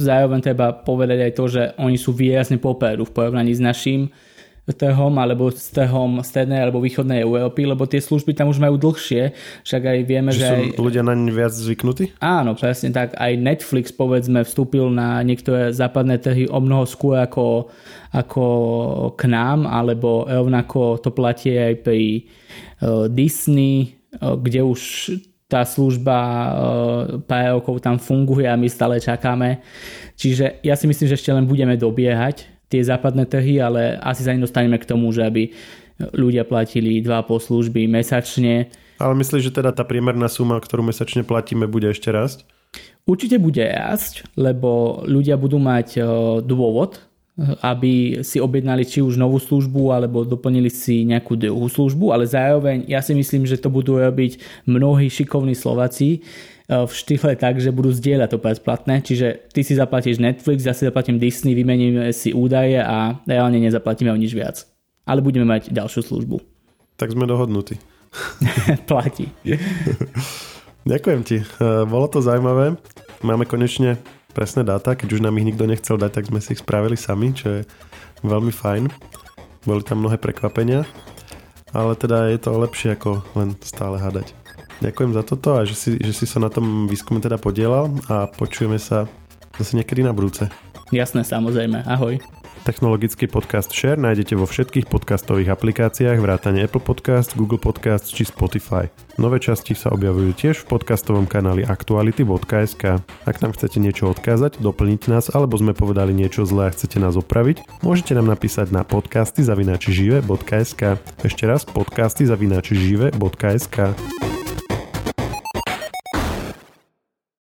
zároveň 0.00 0.40
treba 0.40 0.72
povedať 0.72 1.28
aj 1.28 1.32
to, 1.36 1.44
že 1.44 1.62
oni 1.76 2.00
sú 2.00 2.16
výrazne 2.16 2.56
popredu 2.56 3.04
v 3.04 3.12
porovnaní 3.12 3.52
s 3.52 3.60
našim 3.60 4.08
trhom 4.70 5.18
alebo 5.18 5.50
s 5.50 5.74
trhom 5.74 6.22
strednej 6.22 6.62
alebo 6.62 6.78
východnej 6.78 7.26
Európy, 7.26 7.66
lebo 7.66 7.82
tie 7.90 7.98
služby 7.98 8.30
tam 8.30 8.46
už 8.46 8.62
majú 8.62 8.78
dlhšie, 8.78 9.34
však 9.66 9.82
aj 9.82 9.98
vieme, 10.06 10.30
že, 10.30 10.38
že 10.38 10.46
sú 10.46 10.54
aj... 10.54 10.66
ľudia 10.78 11.02
na 11.02 11.18
ne 11.18 11.34
viac 11.34 11.50
zvyknutí? 11.50 12.14
Áno, 12.22 12.54
presne 12.54 12.94
tak. 12.94 13.18
Aj 13.18 13.34
Netflix 13.34 13.90
povedzme 13.90 14.46
vstúpil 14.46 14.86
na 14.94 15.18
niektoré 15.26 15.74
západné 15.74 16.22
trhy 16.22 16.46
o 16.46 16.62
mnoho 16.62 16.86
skôr 16.86 17.18
ako, 17.18 17.74
ako 18.14 18.44
k 19.18 19.26
nám, 19.26 19.66
alebo 19.66 20.30
rovnako 20.30 21.02
to 21.02 21.10
platí 21.10 21.58
aj 21.58 21.82
pri 21.82 22.30
uh, 22.78 23.10
Disney, 23.10 23.98
uh, 24.22 24.38
kde 24.38 24.62
už 24.62 24.80
tá 25.50 25.66
služba 25.66 26.16
uh, 26.22 26.48
pár 27.26 27.58
rokov 27.58 27.82
tam 27.82 27.98
funguje 27.98 28.46
a 28.46 28.54
my 28.54 28.70
stále 28.70 29.02
čakáme. 29.02 29.58
Čiže 30.14 30.62
ja 30.62 30.78
si 30.78 30.86
myslím, 30.86 31.10
že 31.10 31.18
ešte 31.18 31.34
len 31.34 31.50
budeme 31.50 31.74
dobiehať 31.74 32.51
tie 32.72 32.80
západné 32.80 33.28
trhy, 33.28 33.60
ale 33.60 34.00
asi 34.00 34.24
sa 34.24 34.32
nedostaneme 34.32 34.80
k 34.80 34.88
tomu, 34.88 35.12
že 35.12 35.28
aby 35.28 35.52
ľudia 36.16 36.48
platili 36.48 37.04
2,5 37.04 37.48
služby 37.52 37.84
mesačne. 37.86 38.72
Ale 38.96 39.12
myslíš, 39.18 39.52
že 39.52 39.56
teda 39.60 39.76
tá 39.76 39.84
priemerná 39.84 40.26
suma, 40.32 40.56
ktorú 40.56 40.88
mesačne 40.88 41.22
platíme, 41.22 41.68
bude 41.68 41.92
ešte 41.92 42.08
rásť? 42.08 42.48
Určite 43.04 43.36
bude 43.36 43.60
rásť, 43.60 44.24
lebo 44.38 45.02
ľudia 45.04 45.36
budú 45.36 45.60
mať 45.60 46.00
dôvod, 46.46 47.02
aby 47.64 48.22
si 48.22 48.38
objednali 48.38 48.86
či 48.86 49.02
už 49.02 49.18
novú 49.18 49.40
službu 49.40 49.90
alebo 49.90 50.22
doplnili 50.22 50.68
si 50.70 51.02
nejakú 51.08 51.34
druhú 51.34 51.66
službu, 51.66 52.12
ale 52.14 52.28
zároveň 52.28 52.86
ja 52.86 53.02
si 53.02 53.16
myslím, 53.16 53.48
že 53.48 53.58
to 53.58 53.72
budú 53.72 53.98
robiť 53.98 54.64
mnohí 54.68 55.10
šikovní 55.10 55.56
Slováci, 55.56 56.22
E, 56.22 56.51
v 56.70 56.92
štýle 56.92 57.34
tak, 57.34 57.58
že 57.58 57.74
budú 57.74 57.90
zdieľať 57.90 58.28
to 58.32 58.38
bezplatné, 58.38 59.02
čiže 59.02 59.50
ty 59.50 59.66
si 59.66 59.74
zaplatíš 59.74 60.22
Netflix, 60.22 60.62
ja 60.62 60.72
si 60.72 60.86
zaplatím 60.86 61.18
Disney, 61.18 61.58
vymeníme 61.58 62.14
si 62.14 62.30
údaje 62.30 62.78
a 62.78 63.18
reálne 63.26 63.58
nezaplatíme 63.58 64.14
o 64.14 64.18
nič 64.18 64.32
viac. 64.32 64.62
Ale 65.02 65.18
budeme 65.18 65.44
mať 65.44 65.74
ďalšiu 65.74 66.06
službu. 66.06 66.38
Tak 66.94 67.10
sme 67.12 67.26
dohodnutí. 67.26 67.82
Platí. 68.90 69.32
Ďakujem 70.90 71.20
ti. 71.26 71.38
E, 71.42 71.46
bolo 71.86 72.06
to 72.10 72.22
zaujímavé. 72.22 72.78
Máme 73.22 73.46
konečne 73.46 73.98
presné 74.34 74.66
dáta, 74.66 74.98
keď 74.98 75.18
už 75.18 75.22
nám 75.22 75.38
ich 75.38 75.46
nikto 75.46 75.66
nechcel 75.66 75.94
dať, 75.94 76.10
tak 76.10 76.28
sme 76.30 76.42
si 76.42 76.58
ich 76.58 76.62
spravili 76.62 76.98
sami, 76.98 77.30
čo 77.34 77.46
je 77.58 77.60
veľmi 78.26 78.50
fajn. 78.50 78.90
Boli 79.62 79.82
tam 79.86 80.02
mnohé 80.02 80.18
prekvapenia, 80.18 80.82
ale 81.70 81.94
teda 81.94 82.26
je 82.34 82.38
to 82.42 82.50
lepšie 82.58 82.98
ako 82.98 83.22
len 83.38 83.54
stále 83.62 83.94
hádať. 83.98 84.41
Ďakujem 84.82 85.14
za 85.14 85.22
toto 85.22 85.54
a 85.54 85.62
že 85.62 85.78
si, 85.78 85.90
že 85.94 86.10
si 86.10 86.26
sa 86.26 86.42
na 86.42 86.50
tom 86.50 86.90
výskume 86.90 87.22
teda 87.22 87.38
podielal 87.38 87.94
a 88.10 88.26
počujeme 88.26 88.82
sa 88.82 89.06
zase 89.54 89.78
niekedy 89.78 90.02
na 90.02 90.10
budúce. 90.10 90.50
Jasné, 90.90 91.22
samozrejme. 91.22 91.86
Ahoj. 91.86 92.18
Technologický 92.62 93.26
podcast 93.26 93.74
Share 93.74 93.98
nájdete 93.98 94.38
vo 94.38 94.46
všetkých 94.46 94.86
podcastových 94.86 95.50
aplikáciách 95.50 96.14
vrátane 96.22 96.62
Apple 96.62 96.78
Podcast, 96.78 97.34
Google 97.34 97.58
Podcast 97.58 98.06
či 98.14 98.22
Spotify. 98.22 98.86
Nové 99.18 99.42
časti 99.42 99.74
sa 99.74 99.90
objavujú 99.90 100.30
tiež 100.30 100.62
v 100.62 100.70
podcastovom 100.70 101.26
kanáli 101.26 101.66
aktuality.sk. 101.66 103.02
Ak 103.02 103.36
tam 103.42 103.50
chcete 103.50 103.82
niečo 103.82 104.14
odkázať, 104.14 104.62
doplniť 104.62 105.10
nás 105.10 105.26
alebo 105.34 105.58
sme 105.58 105.74
povedali 105.74 106.14
niečo 106.14 106.46
zlé 106.46 106.70
a 106.70 106.74
chcete 106.74 107.02
nás 107.02 107.18
opraviť, 107.18 107.82
môžete 107.82 108.14
nám 108.14 108.30
napísať 108.30 108.70
na 108.70 108.86
podcasty 108.86 109.42
zavinačižive.sk. 109.42 111.02
Ešte 111.26 111.44
raz 111.50 111.66
podcasty 111.66 112.30
zavinačižive.sk. 112.30 113.78